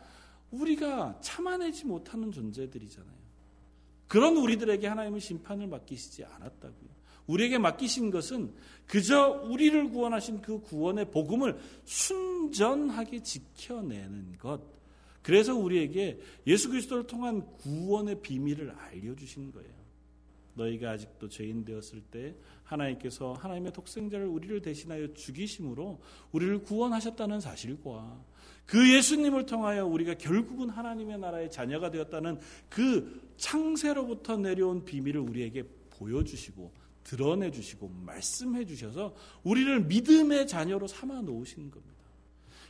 우리가 0.50 1.20
참아내지 1.22 1.86
못하는 1.86 2.32
존재들이잖아요. 2.32 3.23
그런 4.13 4.38
우리들에게 4.38 4.86
하나님은 4.86 5.19
심판을 5.19 5.65
맡기시지 5.65 6.23
않았다고요. 6.23 6.89
우리에게 7.26 7.58
맡기신 7.58 8.12
것은 8.12 8.54
그저 8.86 9.41
우리를 9.49 9.89
구원하신 9.89 10.39
그 10.39 10.62
구원의 10.62 11.10
복음을 11.10 11.58
순전하게 11.84 13.23
지켜내는 13.23 14.38
것. 14.38 14.62
그래서 15.23 15.56
우리에게 15.56 16.19
예수 16.45 16.69
그리스도를 16.69 17.08
통한 17.08 17.43
구원의 17.58 18.21
비밀을 18.21 18.69
알려주신 18.69 19.52
거예요. 19.52 19.73
너희가 20.54 20.91
아직도 20.91 21.28
죄인 21.28 21.65
되었을 21.65 22.04
때 22.12 22.36
하나님께서 22.65 23.34
하나님의 23.34 23.73
독생자를 23.73 24.28
우리를 24.28 24.62
대신하여 24.62 25.12
죽이심으로 25.15 25.99
우리를 26.32 26.62
구원하셨다는 26.62 27.39
사실과 27.41 28.23
그 28.65 28.93
예수님을 28.93 29.45
통하여 29.45 29.86
우리가 29.86 30.15
결국은 30.15 30.69
하나님의 30.69 31.19
나라의 31.19 31.52
자녀가 31.52 31.91
되었다는 31.91 32.39
그 32.69 33.21
창세로부터 33.38 34.38
내려온 34.38 34.86
비밀을 34.86 35.19
우리에게 35.19 35.63
보여주시고 35.89 36.71
드러내 37.04 37.52
주시고 37.52 37.89
말씀해 38.06 38.65
주셔서 38.65 39.13
우리를 39.43 39.82
믿음의 39.82 40.47
자녀로 40.47 40.88
삼아 40.88 41.21
놓으신 41.21 41.69
겁니다. 41.69 41.93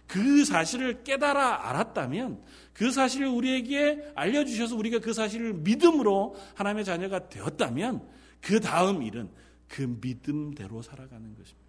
그 0.08 0.44
사실을 0.44 1.04
깨달아 1.04 1.70
알았다면 1.70 2.44
그 2.74 2.92
사실을 2.92 3.28
우리에게 3.28 4.12
알려주셔서 4.16 4.76
우리가 4.76 5.00
그 5.00 5.14
사실을 5.14 5.54
믿음으로 5.54 6.36
하나님의 6.56 6.86
자녀가 6.86 7.30
되었다면 7.30 8.06
그 8.42 8.60
다음 8.60 9.04
일은 9.04 9.30
그 9.68 9.82
믿음대로 10.02 10.82
살아가는 10.82 11.34
것입니다. 11.36 11.63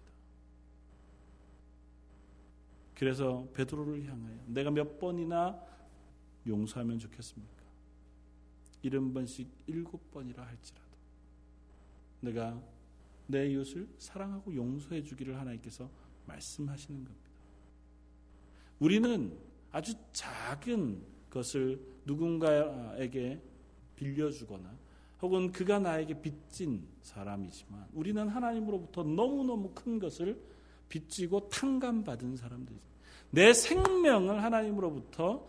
그래서 2.95 3.47
베드로를 3.53 4.05
향하여 4.05 4.39
내가 4.47 4.71
몇 4.71 4.99
번이나 4.99 5.59
용서하면 6.47 6.99
좋겠습니까? 6.99 7.55
일흔 8.81 9.13
번씩 9.13 9.49
일곱 9.67 10.11
번이라 10.11 10.45
할지라도 10.45 10.85
내가 12.21 12.61
내 13.27 13.47
이웃을 13.49 13.87
사랑하고 13.97 14.55
용서해 14.55 15.03
주기를 15.03 15.37
하나님께서 15.39 15.89
말씀하시는 16.27 17.03
겁니다. 17.03 17.29
우리는 18.79 19.37
아주 19.71 19.93
작은 20.13 21.03
것을 21.29 21.81
누군가에게 22.05 23.41
빌려주거나 23.95 24.77
혹은 25.21 25.51
그가 25.51 25.79
나에게 25.79 26.21
빚진 26.21 26.87
사람이지만 27.01 27.87
우리는 27.93 28.27
하나님으로부터 28.27 29.03
너무너무 29.03 29.71
큰 29.73 29.97
것을 29.99 30.39
빚지고 30.89 31.49
탕감받은 31.49 32.37
사람들이죠. 32.37 32.85
내 33.31 33.53
생명을 33.53 34.43
하나님으로부터 34.43 35.45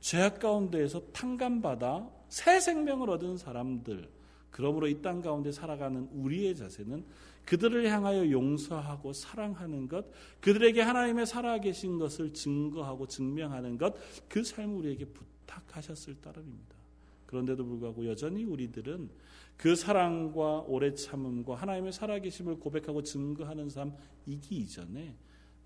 죄악 0.00 0.38
가운데에서 0.38 1.00
탕감받아 1.12 2.08
새 2.28 2.60
생명을 2.60 3.10
얻은 3.10 3.36
사람들, 3.38 4.08
그러므로 4.50 4.86
이 4.88 5.00
땅 5.00 5.20
가운데 5.22 5.50
살아가는 5.52 6.08
우리의 6.12 6.56
자세는 6.56 7.04
그들을 7.44 7.88
향하여 7.90 8.30
용서하고 8.30 9.14
사랑하는 9.14 9.88
것, 9.88 10.04
그들에게 10.40 10.82
하나님의 10.82 11.24
살아계신 11.26 11.98
것을 11.98 12.34
증거하고 12.34 13.06
증명하는 13.06 13.78
것, 13.78 13.94
그 14.28 14.44
삶을 14.44 14.76
우리에게 14.76 15.06
부탁하셨을 15.06 16.20
따름입니다. 16.20 16.76
그런데도 17.24 17.64
불구하고 17.64 18.06
여전히 18.06 18.44
우리들은 18.44 19.08
그 19.58 19.74
사랑과 19.74 20.60
오래 20.60 20.94
참음과 20.94 21.56
하나님의 21.56 21.92
살아계심을 21.92 22.60
고백하고 22.60 23.02
증거하는 23.02 23.68
삶 23.68 23.92
이기 24.24 24.58
이전에 24.58 25.16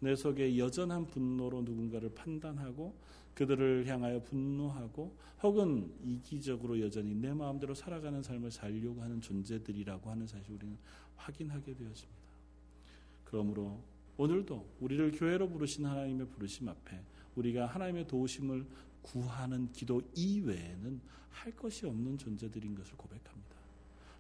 내 0.00 0.16
속에 0.16 0.56
여전한 0.56 1.06
분노로 1.06 1.60
누군가를 1.60 2.14
판단하고 2.14 2.96
그들을 3.34 3.86
향하여 3.86 4.22
분노하고 4.22 5.14
혹은 5.42 5.92
이기적으로 6.02 6.80
여전히 6.80 7.14
내 7.14 7.34
마음대로 7.34 7.74
살아가는 7.74 8.22
삶을 8.22 8.50
살려고 8.50 9.02
하는 9.02 9.20
존재들이라고 9.20 10.10
하는 10.10 10.26
사실 10.26 10.54
우리는 10.54 10.78
확인하게 11.16 11.74
되었습니다. 11.74 12.22
그러므로 13.24 13.78
오늘도 14.16 14.76
우리를 14.80 15.12
교회로 15.12 15.50
부르신 15.50 15.84
하나님의 15.84 16.28
부르심 16.28 16.68
앞에 16.68 16.98
우리가 17.36 17.66
하나님의 17.66 18.06
도우심을 18.06 18.66
구하는 19.02 19.70
기도 19.72 20.00
이외에는 20.14 21.00
할 21.28 21.54
것이 21.56 21.86
없는 21.86 22.16
존재들인 22.16 22.74
것을 22.74 22.96
고백합니다. 22.96 23.61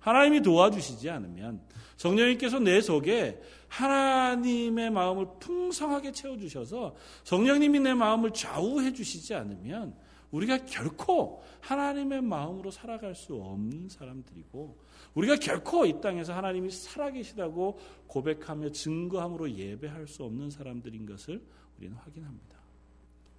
하나님이 0.02 0.42
도와주시지 0.42 1.08
않으면 1.08 1.60
성령님께서 1.96 2.58
내 2.58 2.80
속에 2.80 3.40
하나님의 3.68 4.90
마음을 4.90 5.26
풍성하게 5.38 6.12
채워주셔서 6.12 6.94
성령님이 7.24 7.80
내 7.80 7.94
마음을 7.94 8.32
좌우해 8.32 8.92
주시지 8.92 9.34
않으면 9.34 9.96
우리가 10.32 10.64
결코 10.64 11.42
하나님의 11.60 12.22
마음으로 12.22 12.70
살아갈 12.70 13.14
수 13.14 13.34
없는 13.34 13.88
사람들이고 13.88 14.76
우리가 15.14 15.36
결코 15.36 15.86
이 15.86 16.00
땅에서 16.00 16.34
하나님이 16.34 16.70
살아계시다고 16.70 17.78
고백하며 18.08 18.70
증거함으로 18.70 19.52
예배할 19.52 20.08
수 20.08 20.24
없는 20.24 20.50
사람들인 20.50 21.06
것을 21.06 21.42
우리는 21.78 21.96
확인합니다. 21.96 22.58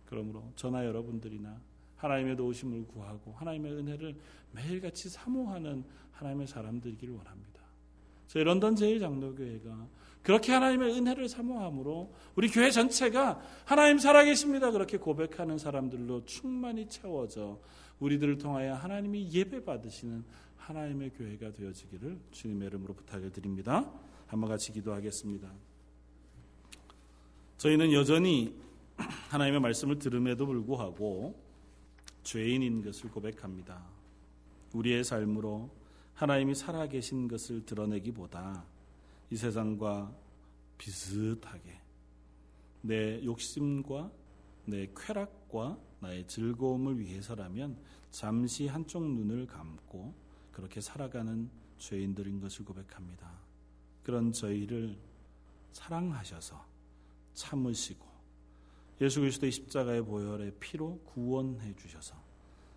그러므로 0.05 0.51
저나 0.55 0.85
여러분들이나 0.85 1.59
하나님의 2.03 2.35
도우심을 2.35 2.87
구하고 2.87 3.31
하나님의 3.33 3.71
은혜를 3.73 4.15
매일같이 4.51 5.09
사모하는 5.09 5.83
하나님의 6.11 6.47
사람들이기를 6.47 7.13
원합니다. 7.15 7.61
저희 8.27 8.43
런던 8.43 8.75
제일장로교회가 8.75 9.87
그렇게 10.21 10.53
하나님의 10.53 10.97
은혜를 10.97 11.29
사모함으로 11.29 12.13
우리 12.35 12.49
교회 12.49 12.71
전체가 12.71 13.41
하나님 13.65 13.97
살아계십니다. 13.97 14.71
그렇게 14.71 14.97
고백하는 14.97 15.57
사람들로 15.57 16.25
충만히 16.25 16.87
채워져 16.87 17.59
우리들을 17.99 18.37
통하여 18.37 18.73
하나님이 18.75 19.31
예배 19.31 19.63
받으시는 19.63 20.23
하나님의 20.57 21.11
교회가 21.11 21.51
되어지기를 21.51 22.19
주님의 22.31 22.67
이름으로 22.69 22.93
부탁을 22.93 23.31
드립니다. 23.31 23.89
한번 24.27 24.49
같이 24.49 24.71
기도하겠습니다. 24.71 25.51
저희는 27.57 27.91
여전히 27.93 28.55
하나님의 29.29 29.59
말씀을 29.59 29.99
들음에도 29.99 30.45
불구하고 30.45 31.42
죄인인 32.23 32.83
것을 32.83 33.11
고백합니다. 33.11 33.83
우리의 34.73 35.03
삶으로 35.03 35.69
하나님이 36.13 36.55
살아계신 36.55 37.27
것을 37.27 37.65
드러내기보다 37.65 38.65
이 39.29 39.35
세상과 39.35 40.13
비슷하게 40.77 41.79
내 42.81 43.23
욕심과 43.23 44.11
내 44.65 44.91
쾌락과 44.95 45.77
나의 45.99 46.27
즐거움을 46.27 46.99
위해서라면 46.99 47.77
잠시 48.11 48.67
한쪽 48.67 49.03
눈을 49.03 49.47
감고 49.47 50.13
그렇게 50.51 50.81
살아가는 50.81 51.49
죄인들인 51.77 52.39
것을 52.39 52.65
고백합니다. 52.65 53.31
그런 54.03 54.31
저희를 54.31 54.97
사랑하셔서 55.71 56.63
참으시고 57.33 58.12
예수 59.03 59.19
그리스도의 59.19 59.51
십자가의 59.51 60.05
보혈의 60.05 60.53
피로 60.61 60.97
구원해 60.99 61.75
주셔서 61.75 62.15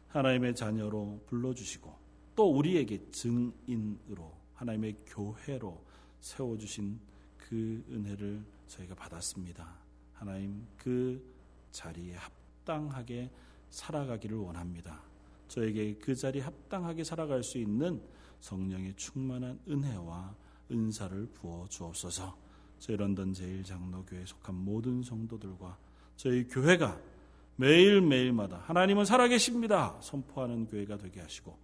하나님의 0.08 0.56
자녀로 0.56 1.22
불러주시고 1.26 1.94
또 2.34 2.50
우리에게 2.50 3.10
증인으로 3.12 4.32
하나님의 4.54 4.96
교회로 5.06 5.84
세워주신 6.18 6.98
그 7.36 7.84
은혜를 7.92 8.44
저희가 8.66 8.96
받았습니다. 8.96 9.72
하나님 10.14 10.66
그 10.76 11.22
자리에 11.70 12.16
합당하게 12.16 13.30
살아가기를 13.70 14.36
원합니다. 14.36 15.00
저에게 15.46 15.94
그 15.94 16.16
자리에 16.16 16.42
합당하게 16.42 17.04
살아갈 17.04 17.44
수 17.44 17.58
있는 17.58 18.02
성령의 18.40 18.94
충만한 18.96 19.60
은혜와 19.68 20.34
은사를 20.72 21.26
부어 21.34 21.68
주옵소서. 21.68 22.36
저희 22.80 22.96
런던 22.96 23.32
제일 23.32 23.62
장로교에 23.62 24.24
속한 24.26 24.56
모든 24.56 25.04
성도들과 25.04 25.85
저희 26.16 26.46
교회가 26.48 26.98
매일매일마다 27.56 28.62
하나님은 28.66 29.04
살아계십니다. 29.04 29.96
선포하는 30.00 30.66
교회가 30.66 30.98
되게 30.98 31.20
하시고 31.20 31.58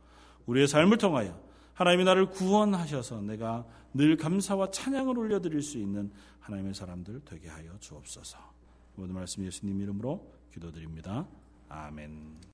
우리의 0.47 0.67
삶을 0.69 0.99
통하여 0.99 1.39
하나님이 1.75 2.05
나를 2.05 2.27
구원하셔서 2.27 3.23
내가 3.23 3.67
늘 3.95 4.17
감사와 4.17 4.71
찬양을 4.71 5.19
올려드릴 5.19 5.63
수 5.63 5.79
있는 5.79 6.11
하나님의 6.41 6.75
사람들 6.75 7.23
되게 7.25 7.49
하여 7.49 7.79
주옵소서. 7.79 8.39
모든 8.97 9.15
말씀 9.15 9.45
예수님 9.45 9.81
이름으로 9.81 10.33
기도드립니다. 10.53 11.27
아멘. 11.69 12.43